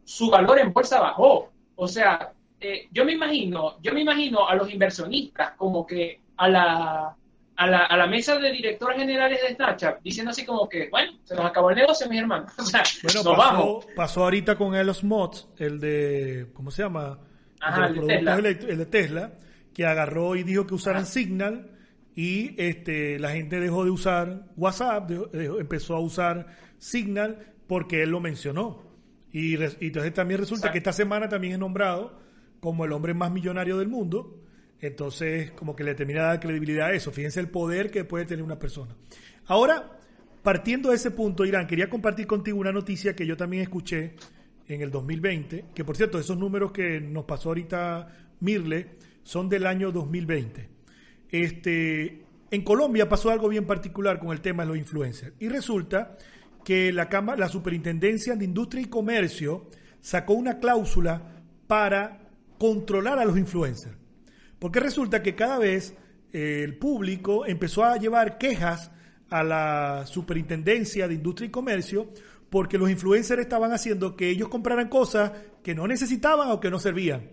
[0.04, 1.52] su valor en bolsa bajó.
[1.76, 6.50] O sea, eh, yo me imagino, yo me imagino a los inversionistas como que a
[6.50, 7.16] la,
[7.56, 11.14] a la, a la mesa de directores generales de Snapchat diciendo así como que, bueno,
[11.24, 12.52] se nos acabó el negocio, mis hermanos.
[12.60, 13.88] O sea, bueno, nos pasó, vamos.
[13.96, 17.20] pasó ahorita con el Mods, el de, ¿cómo se llama?
[17.66, 18.70] Ajá, el, de el los de Tesla.
[18.72, 19.34] el de Tesla,
[19.74, 21.12] que agarró y dijo que usaran Ajá.
[21.12, 21.72] Signal
[22.16, 26.48] y este, la gente dejó de usar WhatsApp, dejó- dejó- empezó a usar
[26.78, 28.84] Signal porque él lo mencionó.
[29.32, 30.72] Y, entonces también resulta Exacto.
[30.74, 32.20] que esta semana también es nombrado
[32.62, 34.42] como el hombre más millonario del mundo.
[34.80, 37.12] Entonces, como que le termina de dar credibilidad a eso.
[37.12, 38.96] Fíjense el poder que puede tener una persona.
[39.48, 40.00] Ahora,
[40.44, 44.16] partiendo de ese punto, Irán, quería compartir contigo una noticia que yo también escuché
[44.68, 48.08] en el 2020, que por cierto, esos números que nos pasó ahorita
[48.40, 50.70] Mirle son del año 2020.
[51.30, 55.34] Este, en Colombia pasó algo bien particular con el tema de los influencers.
[55.40, 56.18] Y resulta
[56.64, 59.70] que la, Cámara, la Superintendencia de Industria y Comercio
[60.02, 63.96] sacó una cláusula para controlar a los influencers.
[64.60, 65.96] Porque resulta que cada vez
[66.32, 68.92] eh, el público empezó a llevar quejas
[69.30, 72.12] a la Superintendencia de Industria y Comercio
[72.50, 75.32] porque los influencers estaban haciendo que ellos compraran cosas
[75.64, 77.32] que no necesitaban o que no servían.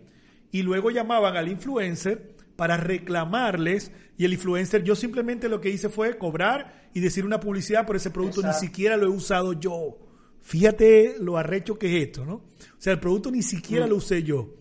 [0.50, 5.88] Y luego llamaban al influencer para reclamarles y el influencer yo simplemente lo que hice
[5.88, 8.60] fue cobrar y decir una publicidad por ese producto, Exacto.
[8.60, 9.98] ni siquiera lo he usado yo.
[10.42, 12.34] Fíjate lo arrecho que es esto, ¿no?
[12.34, 12.44] O
[12.78, 14.54] sea, el producto ni siquiera lo usé yo.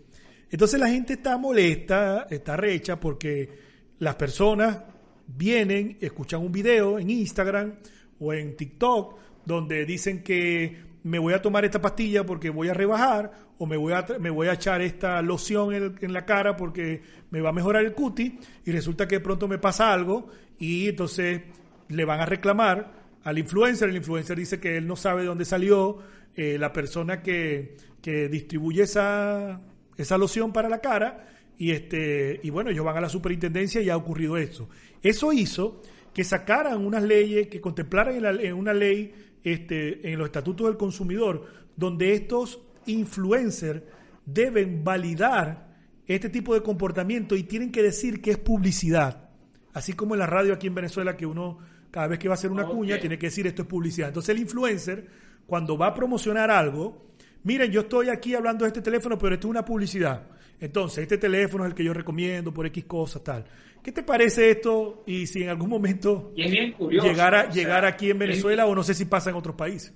[0.49, 3.49] Entonces la gente está molesta, está recha porque
[3.99, 4.80] las personas
[5.28, 7.76] vienen, escuchan un video en Instagram
[8.20, 12.74] o en TikTok donde dicen que me voy a tomar esta pastilla porque voy a
[12.74, 16.56] rebajar o me voy a, me voy a echar esta loción en, en la cara
[16.56, 18.34] porque me va a mejorar el cutis
[18.66, 20.28] y resulta que de pronto me pasa algo
[20.60, 21.42] y entonces
[21.89, 25.46] le van a reclamar al influencer, el influencer dice que él no sabe de dónde
[25.46, 26.00] salió,
[26.36, 29.60] eh, la persona que, que distribuye esa,
[29.98, 31.28] esa loción para la cara
[31.58, 34.70] y este y bueno ellos van a la superintendencia y ha ocurrido esto
[35.04, 35.82] eso hizo
[36.14, 39.14] que sacaran unas leyes que contemplaran en, la- en una ley
[39.44, 43.82] este en los estatutos del consumidor donde estos influencers
[44.26, 45.72] deben validar
[46.06, 49.30] este tipo de comportamiento y tienen que decir que es publicidad
[49.74, 51.58] así como en la radio aquí en Venezuela que uno
[51.89, 54.30] cada vez que va a hacer una cuña tiene que decir esto es publicidad entonces
[54.36, 55.08] el influencer
[55.48, 57.12] cuando va a promocionar algo
[57.44, 60.24] miren, yo estoy aquí hablando de este teléfono, pero esto es una publicidad.
[60.60, 63.46] Entonces, este teléfono es el que yo recomiendo por X cosas, tal.
[63.84, 65.04] ¿Qué te parece esto?
[65.08, 67.08] Y si en algún momento Y es bien curioso.
[67.08, 69.56] llegara, o sea, llegar aquí en es- Venezuela o no sé si pasa en otros
[69.56, 69.94] países.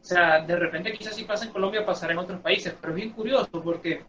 [0.00, 2.96] O sea, de repente quizás si pasa en Colombia, pasará en otros países, pero es
[2.96, 4.02] bien curioso porque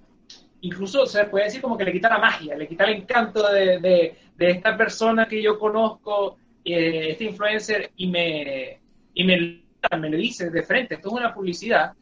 [0.62, 3.80] incluso se puede decir como que le quita la magia, le quita el encanto de,
[3.80, 8.80] de, de esta persona que yo conozco, eh, este influencer, y me,
[9.14, 9.64] y me,
[10.00, 11.94] me lo dice de frente, esto es una publicidad,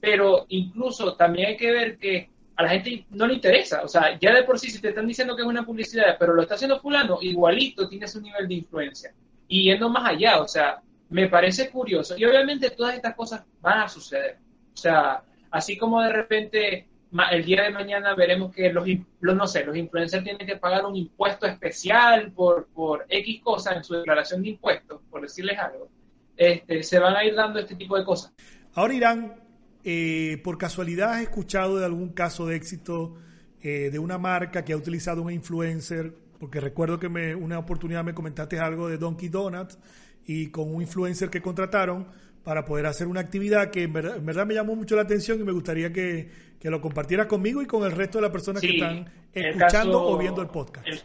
[0.00, 4.18] pero incluso también hay que ver que a la gente no le interesa, o sea,
[4.18, 6.56] ya de por sí si te están diciendo que es una publicidad, pero lo está
[6.56, 9.14] haciendo fulano, igualito tiene su nivel de influencia.
[9.48, 12.18] Y yendo más allá, o sea, me parece curioso.
[12.18, 14.36] Y obviamente todas estas cosas van a suceder.
[14.74, 16.86] O sea, así como de repente
[17.32, 18.86] el día de mañana veremos que los,
[19.20, 23.74] los, no sé, los influencers tienen que pagar un impuesto especial por, por X cosa
[23.74, 25.88] en su declaración de impuestos, por decirles algo,
[26.36, 28.34] este, se van a ir dando este tipo de cosas.
[28.74, 29.49] Ahora, Irán,
[29.84, 33.14] eh, por casualidad has escuchado de algún caso de éxito
[33.62, 38.04] eh, de una marca que ha utilizado un influencer, porque recuerdo que me, una oportunidad
[38.04, 39.78] me comentaste algo de Donkey Donuts
[40.26, 42.06] y con un influencer que contrataron
[42.44, 45.38] para poder hacer una actividad que en verdad, en verdad me llamó mucho la atención
[45.40, 48.62] y me gustaría que, que lo compartieras conmigo y con el resto de las personas
[48.62, 50.86] que están escuchando caso- o viendo el podcast.
[50.86, 51.02] el-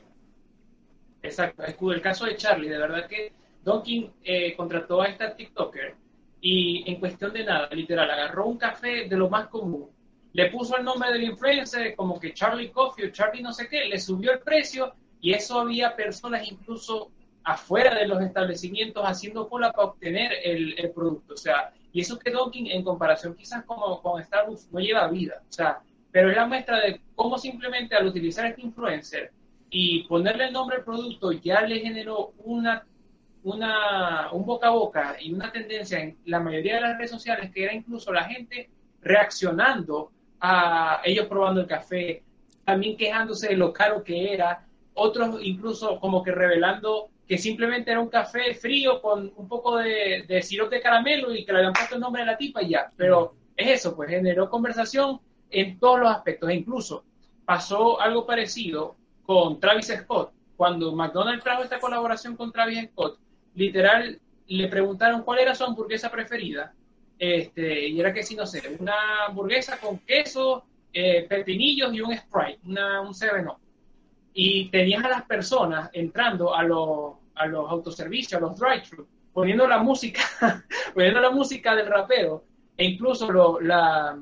[1.23, 5.95] exacto, el, caso de Charlie, de verdad que Donkin eh, contrató a esta TikToker
[6.47, 9.89] y en cuestión de nada, literal, agarró un café de lo más común,
[10.31, 13.85] le puso el nombre del influencer como que Charlie Coffee o Charlie no sé qué,
[13.85, 17.09] le subió el precio y eso había personas incluso
[17.43, 21.33] afuera de los establecimientos haciendo cola para obtener el, el producto.
[21.33, 25.41] O sea, y eso que Donkin en comparación quizás como con Starbucks no lleva vida.
[25.49, 25.79] O sea,
[26.11, 29.31] pero es la muestra de cómo simplemente al utilizar este influencer
[29.71, 32.85] y ponerle el nombre al producto ya le generó una
[33.45, 37.51] una, un boca a boca y una tendencia en la mayoría de las redes sociales
[37.53, 38.69] que era incluso la gente
[39.01, 42.23] reaccionando a ellos probando el café,
[42.63, 44.65] también quejándose de lo caro que era,
[44.95, 50.25] otros incluso como que revelando que simplemente era un café frío con un poco de,
[50.27, 52.69] de sirope de caramelo y que le habían puesto el nombre de la tipa y
[52.69, 52.91] ya.
[52.95, 55.19] Pero es eso, pues generó conversación
[55.49, 56.49] en todos los aspectos.
[56.49, 57.03] E incluso
[57.45, 60.31] pasó algo parecido con Travis Scott.
[60.55, 63.19] Cuando McDonald's trajo esta colaboración con Travis Scott,
[63.55, 66.73] literal le preguntaron cuál era su hamburguesa preferida.
[67.17, 72.15] Este, y era que sí, no sé, una hamburguesa con queso, eh, pepinillos y un
[72.15, 73.57] Sprite, una, un 7-Up.
[74.33, 79.67] Y tenías a las personas entrando a los, a los autoservicios, a los drive-thru, poniendo
[79.67, 80.21] la música,
[80.93, 82.43] poniendo la música del rapero.
[82.77, 84.19] E incluso la,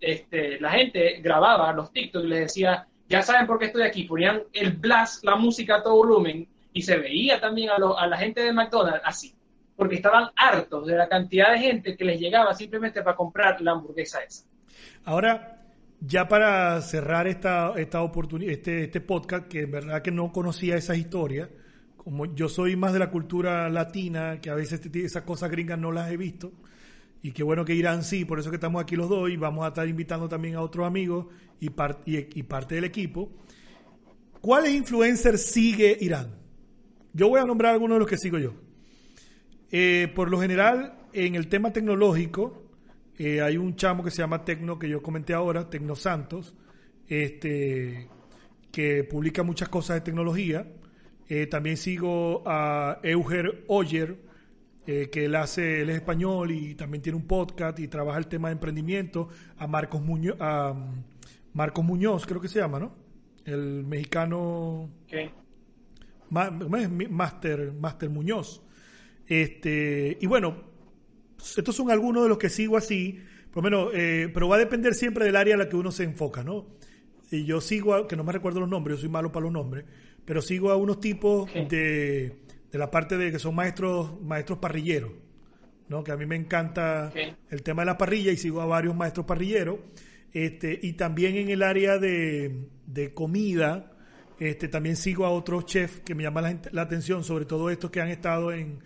[0.00, 4.04] este, la gente grababa los TikTok y les decía, ya saben por qué estoy aquí.
[4.04, 8.16] Ponían el blast, la música a todo volumen y se veía también a, a la
[8.16, 9.34] gente de McDonald's así,
[9.76, 13.72] porque estaban hartos de la cantidad de gente que les llegaba simplemente para comprar la
[13.72, 14.44] hamburguesa esa.
[15.04, 15.60] Ahora,
[16.00, 20.76] ya para cerrar esta, esta oportunidad, este, este podcast, que en verdad que no conocía
[20.76, 21.48] esas historias,
[21.96, 25.92] como yo soy más de la cultura latina, que a veces esas cosas gringas no
[25.92, 26.52] las he visto,
[27.22, 29.64] y qué bueno que Irán sí, por eso que estamos aquí los dos y vamos
[29.64, 31.26] a estar invitando también a otros amigos
[31.60, 31.66] y,
[32.06, 33.30] y, parte del equipo.
[34.40, 36.39] ¿Cuáles influencers sigue Irán?
[37.12, 38.54] Yo voy a nombrar algunos de los que sigo yo.
[39.72, 42.70] Eh, por lo general, en el tema tecnológico,
[43.18, 46.54] eh, hay un chamo que se llama Tecno, que yo comenté ahora, Tecno Santos,
[47.08, 48.08] este,
[48.70, 50.66] que publica muchas cosas de tecnología.
[51.28, 54.30] Eh, también sigo a Euger Oyer,
[54.86, 58.48] que él hace, él es español y también tiene un podcast y trabaja el tema
[58.48, 59.28] de emprendimiento.
[59.56, 60.74] A Marcos Muñoz, a
[61.52, 62.96] Marcos Muñoz, creo que se llama, ¿no?
[63.44, 64.90] El mexicano.
[66.30, 68.62] Master, Master Muñoz.
[69.26, 70.64] Este, y bueno,
[71.56, 73.20] estos son algunos de los que sigo así,
[73.52, 75.92] por lo menos, eh, pero va a depender siempre del área en la que uno
[75.92, 76.66] se enfoca, ¿no?
[77.30, 79.84] Y yo sigo, que no me recuerdo los nombres, yo soy malo para los nombres,
[80.24, 82.36] pero sigo a unos tipos de,
[82.70, 85.12] de, la parte de que son maestros, maestros parrilleros,
[85.88, 86.02] ¿no?
[86.02, 87.12] Que a mí me encanta
[87.50, 89.78] el tema de la parrilla y sigo a varios maestros parrilleros.
[90.32, 93.89] Este, y también en el área de, de comida,
[94.40, 97.90] este, también sigo a otros chefs que me llaman la, la atención, sobre todo estos
[97.90, 98.80] que han estado en,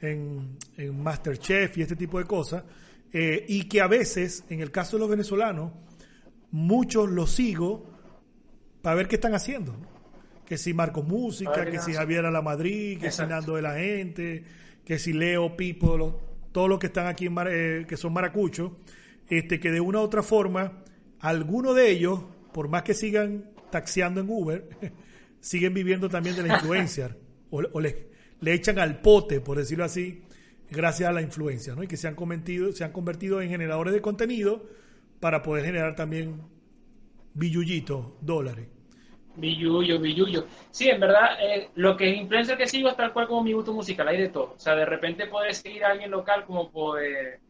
[0.00, 2.62] en, Masterchef y este tipo de cosas,
[3.12, 5.72] eh, y que a veces, en el caso de los venezolanos,
[6.52, 7.90] muchos los sigo
[8.82, 9.74] para ver qué están haciendo.
[10.46, 13.74] Que si Marco Música, que si Javier a la Madrid, que si Nando de la
[13.74, 14.44] Gente,
[14.84, 18.72] que si Leo, Pipo, todos los que están aquí, en eh, que son maracuchos,
[19.28, 20.82] este, que de una u otra forma,
[21.20, 22.20] algunos de ellos,
[22.52, 24.68] por más que sigan taxiando en Uber,
[25.40, 27.16] siguen viviendo también de la influencia
[27.50, 30.22] o, o le echan al pote, por decirlo así,
[30.70, 31.82] gracias a la influencia, ¿no?
[31.82, 34.66] Y que se han convertido, se han convertido en generadores de contenido
[35.18, 36.40] para poder generar también
[37.34, 38.68] billullitos, dólares.
[39.36, 40.46] Billuyo, billuyo.
[40.70, 43.52] Sí, en verdad, eh, lo que es influencer que sigo es tal cual como mi
[43.52, 44.54] gusto musical, hay de todo.
[44.56, 47.40] O sea, de repente puedes seguir a alguien local como puede,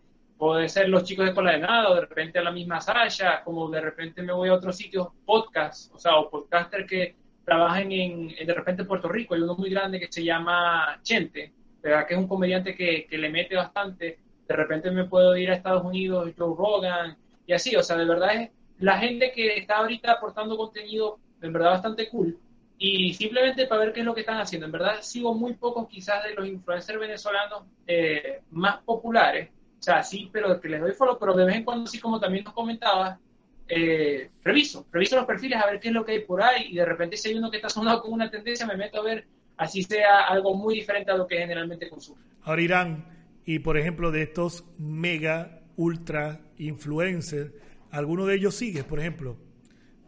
[0.41, 3.45] puede ser los chicos de Escuela de Nada, o de repente a la misma Sasha,
[3.45, 7.15] como de repente me voy a otros sitios, podcast, o sea, o podcaster que
[7.45, 9.35] trabajan en, de repente en Puerto Rico.
[9.35, 12.07] Hay uno muy grande que se llama Chente, ¿verdad?
[12.07, 14.19] que es un comediante que, que, le mete bastante.
[14.49, 17.77] De repente me puedo ir a Estados Unidos, Joe Rogan, y así.
[17.77, 22.09] O sea, de verdad es la gente que está ahorita aportando contenido, de verdad bastante
[22.09, 22.39] cool.
[22.79, 24.65] Y simplemente para ver qué es lo que están haciendo.
[24.65, 29.51] En verdad sigo muy pocos quizás de los influencers venezolanos eh, más populares.
[29.81, 32.21] O sea, sí, pero que les doy follow, pero de vez en cuando, sí como
[32.21, 33.19] también nos comentabas,
[33.67, 36.75] eh, reviso, reviso los perfiles a ver qué es lo que hay por ahí y
[36.75, 39.29] de repente si hay uno que está sonado con una tendencia me meto a ver
[39.57, 42.21] así sea algo muy diferente a lo que generalmente consumo.
[42.43, 43.05] Ahora Irán,
[43.45, 47.53] y por ejemplo de estos mega, ultra influencers,
[47.91, 48.83] ¿alguno de ellos sigue?
[48.85, 49.37] Por ejemplo,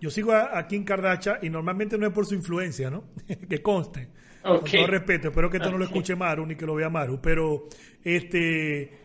[0.01, 3.05] yo sigo a, Kim Kardashian y normalmente no es por su influencia, ¿no?
[3.49, 4.09] que conste.
[4.43, 7.21] Con todo respeto, espero que esto no lo escuche Maru ni que lo vea Maru,
[7.23, 7.69] pero
[8.03, 9.02] este,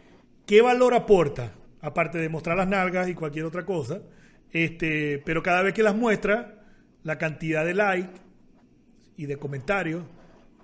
[0.48, 1.52] ¿qué valor aporta?
[1.82, 4.00] Aparte de mostrar las nalgas y cualquier otra cosa,
[4.52, 6.64] este, pero cada vez que las muestra,
[7.04, 8.20] la cantidad de likes
[9.16, 10.04] y de comentarios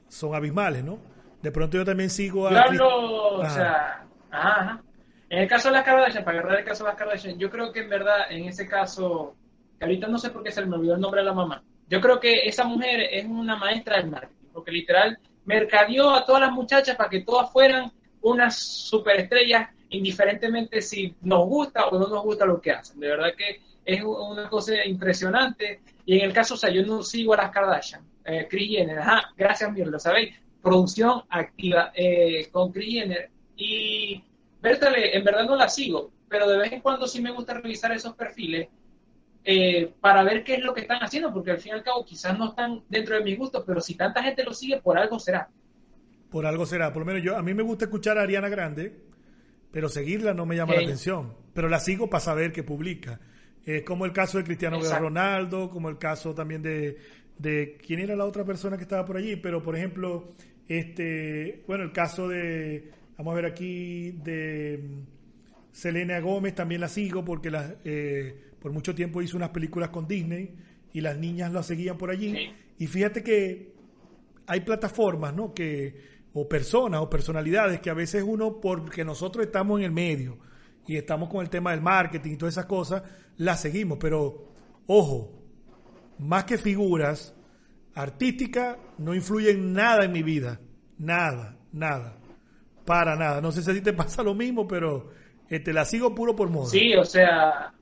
[0.07, 0.99] son abismales, ¿no?
[1.41, 2.49] De pronto yo también sigo a...
[2.49, 4.81] Claro, o sea, ajá.
[5.29, 7.71] En el caso de las Kardashian, para agarrar el caso de las Kardashian, yo creo
[7.71, 9.35] que en verdad, en ese caso,
[9.77, 11.99] que ahorita no sé por qué se me olvidó el nombre de la mamá, yo
[11.99, 16.51] creo que esa mujer es una maestra del marketing, porque literal mercadeó a todas las
[16.51, 17.91] muchachas para que todas fueran
[18.23, 22.99] unas superestrellas, indiferentemente si nos gusta o no nos gusta lo que hacen.
[22.99, 25.81] De verdad que es una cosa impresionante.
[26.05, 28.99] Y en el caso, o sea, yo no sigo a las Kardashian, eh, Chris Jenner,
[28.99, 30.35] ajá, gracias, Mir, lo sabéis.
[30.61, 33.29] producción activa eh, con Chris Jenner.
[33.55, 34.23] Y
[34.61, 37.91] Bertale, en verdad no la sigo, pero de vez en cuando sí me gusta revisar
[37.91, 38.69] esos perfiles
[39.43, 42.05] eh, para ver qué es lo que están haciendo, porque al fin y al cabo
[42.05, 45.19] quizás no están dentro de mis gustos, pero si tanta gente lo sigue, por algo
[45.19, 45.49] será.
[46.33, 46.91] Por algo será.
[46.91, 48.91] Por lo menos yo, a mí me gusta escuchar a Ariana Grande,
[49.71, 51.31] pero seguirla no me llama la atención.
[51.53, 53.19] Pero la sigo para saber qué publica.
[53.63, 56.97] Es como el caso de Cristiano Ronaldo, como el caso también de,
[57.37, 60.33] de quién era la otra persona que estaba por allí, pero por ejemplo,
[60.67, 66.87] este, bueno, el caso de, vamos a ver aquí, de mm, Selena Gómez también la
[66.87, 70.49] sigo porque la, eh, por mucho tiempo hizo unas películas con Disney
[70.93, 72.35] y las niñas la seguían por allí.
[72.79, 73.71] Y fíjate que
[74.47, 75.53] hay plataformas, ¿no?
[75.53, 80.37] Que, o personas o personalidades que a veces uno, porque nosotros estamos en el medio
[80.87, 83.03] y estamos con el tema del marketing y todas esas cosas,
[83.37, 83.97] las seguimos.
[83.99, 84.49] Pero,
[84.87, 85.31] ojo,
[86.19, 87.35] más que figuras,
[87.95, 90.59] artísticas no influyen nada en mi vida.
[90.97, 92.17] Nada, nada.
[92.85, 93.39] Para nada.
[93.39, 95.11] No sé si te pasa lo mismo, pero
[95.49, 96.69] este, la sigo puro por moda.
[96.69, 97.73] Sí, o sea,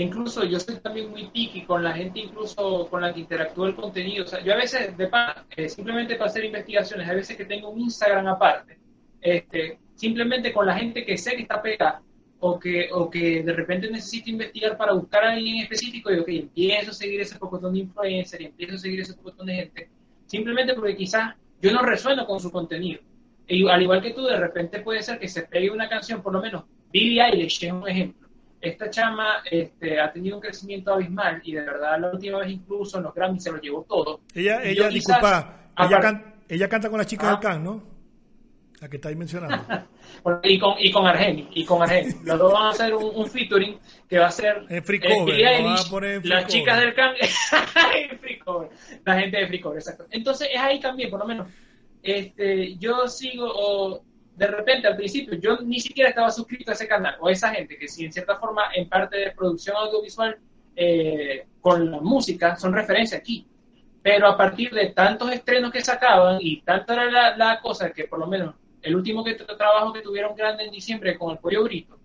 [0.00, 3.74] incluso yo soy también muy picky con la gente incluso con la que interactúo el
[3.74, 4.24] contenido.
[4.24, 5.10] O sea, yo a veces, de
[5.56, 8.78] eh, simplemente para hacer investigaciones, a veces que tengo un Instagram aparte,
[9.20, 12.02] este, simplemente con la gente que sé que está pegada,
[12.40, 16.18] o que, o que de repente necesito investigar para buscar a alguien en específico y
[16.18, 19.54] ok, empiezo a seguir ese pocotón de influencer y empiezo a seguir ese pocotón de
[19.54, 19.90] gente,
[20.26, 23.00] simplemente porque quizás yo no resueno con su contenido.
[23.70, 26.40] Al igual que tú, de repente puede ser que se pegue una canción, por lo
[26.40, 28.27] menos Billie Eilish es un ejemplo.
[28.60, 32.98] Esta chama este, ha tenido un crecimiento abismal y de verdad la última vez incluso
[32.98, 34.20] en los Grammy se lo llevó todo.
[34.34, 37.40] Ella, ella disculpa, ella, ella, canta con las chicas del ah.
[37.40, 37.98] can, ¿no?
[38.80, 39.64] La que estáis mencionando.
[40.44, 42.14] y con, y con Argeni, y con Argeni.
[42.24, 43.78] Los dos van a hacer un, featuring
[44.08, 47.14] que va a ser en free cover, las chicas del can
[48.10, 48.70] en free cover,
[49.04, 50.06] la gente de free cover, exacto.
[50.10, 51.48] Entonces es ahí también, por lo menos,
[52.02, 54.02] este, yo sigo, o
[54.38, 57.50] de repente al principio yo ni siquiera estaba suscrito a ese canal, o a esa
[57.50, 60.38] gente que si en cierta forma en parte de producción audiovisual
[60.76, 63.46] eh, con la música son referencia aquí
[64.02, 68.04] pero a partir de tantos estrenos que sacaban y tanta era la, la, cosa que
[68.04, 71.64] por lo menos el último que, trabajo que tuvieron grande en diciembre con el pollo
[71.64, 71.98] brito,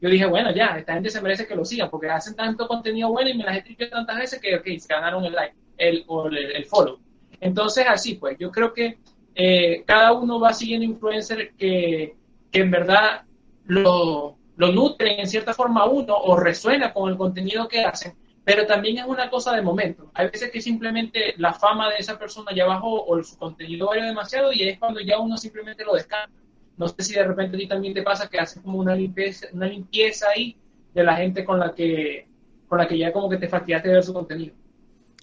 [0.00, 3.10] yo dije, bueno, ya, esta gente se merece que lo sigan, porque hacen tanto contenido
[3.10, 6.28] bueno y me las he tantas veces que, ok, se ganaron el like, el, o
[6.28, 7.00] el, follow.
[7.40, 8.98] Entonces, así pues, yo creo que
[9.40, 12.16] eh, cada uno va siguiendo influencers que,
[12.50, 13.22] que en verdad
[13.66, 18.14] lo, lo nutren en cierta forma uno o resuena con el contenido que hacen,
[18.44, 20.10] pero también es una cosa de momento.
[20.12, 24.06] Hay veces que simplemente la fama de esa persona ya bajó o su contenido vaya
[24.06, 26.34] demasiado y es cuando ya uno simplemente lo descarga.
[26.76, 29.46] No sé si de repente a ti también te pasa que haces como una limpieza,
[29.52, 30.56] una limpieza ahí
[30.92, 32.26] de la gente con la que
[32.66, 34.54] con la que ya como que te fastidiaste de ver su contenido.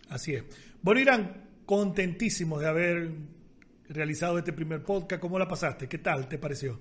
[0.08, 0.46] Así es.
[0.82, 3.10] Bueno, Irán, contentísimo de haber
[3.90, 5.22] realizado este primer podcast.
[5.22, 5.88] ¿Cómo la pasaste?
[5.88, 6.80] ¿Qué tal te pareció?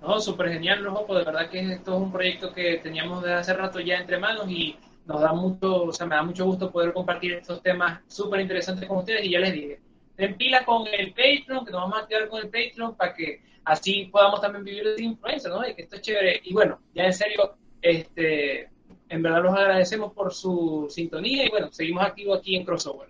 [0.00, 1.14] No, súper genial, Rojo.
[1.16, 4.48] De verdad que esto es un proyecto que teníamos desde hace rato ya entre manos
[4.48, 4.76] y
[5.06, 8.86] nos da mucho, o sea, me da mucho gusto poder compartir estos temas súper interesantes
[8.86, 9.80] con ustedes y ya les dije,
[10.14, 13.40] ten pila con el Patreon, que nos vamos a activar con el Patreon para que
[13.64, 15.66] así podamos también vivir de influencia, ¿no?
[15.66, 16.40] Y que esto es chévere.
[16.44, 18.68] Y bueno, ya en serio, este,
[19.08, 23.08] en verdad los agradecemos por su sintonía y bueno, seguimos activos aquí en Crossover.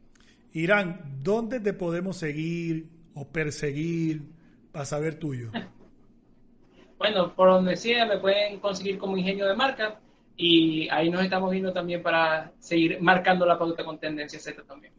[0.52, 4.22] Irán, ¿dónde te podemos seguir o perseguir
[4.70, 5.50] para saber tuyo?
[6.98, 10.00] bueno, por donde sea me pueden conseguir como ingenio de marca
[10.36, 14.92] y ahí nos estamos viendo también para seguir marcando la pauta con Tendencia Z también.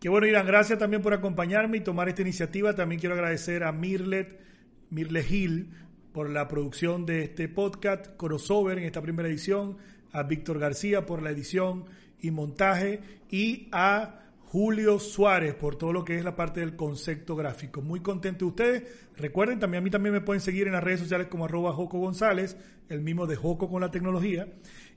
[0.00, 2.74] Qué bueno, Irán, gracias también por acompañarme y tomar esta iniciativa.
[2.74, 4.40] También quiero agradecer a Mirlet,
[4.88, 5.70] Mirle Gil,
[6.12, 9.76] por la producción de este podcast, crossover en esta primera edición,
[10.10, 11.84] a Víctor García por la edición
[12.20, 13.00] y montaje
[13.30, 14.20] y a
[14.50, 17.82] Julio Suárez por todo lo que es la parte del concepto gráfico.
[17.82, 18.82] Muy contento de ustedes.
[19.16, 22.00] Recuerden, también a mí también me pueden seguir en las redes sociales como arroba Joco
[22.00, 22.56] González,
[22.88, 24.48] el mismo de Joco con la tecnología.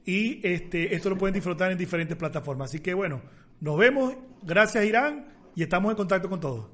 [0.06, 2.72] Y este, esto lo pueden disfrutar en diferentes plataformas.
[2.72, 3.22] Así que bueno,
[3.60, 4.16] nos vemos.
[4.42, 6.66] Gracias Irán y estamos en contacto con todos.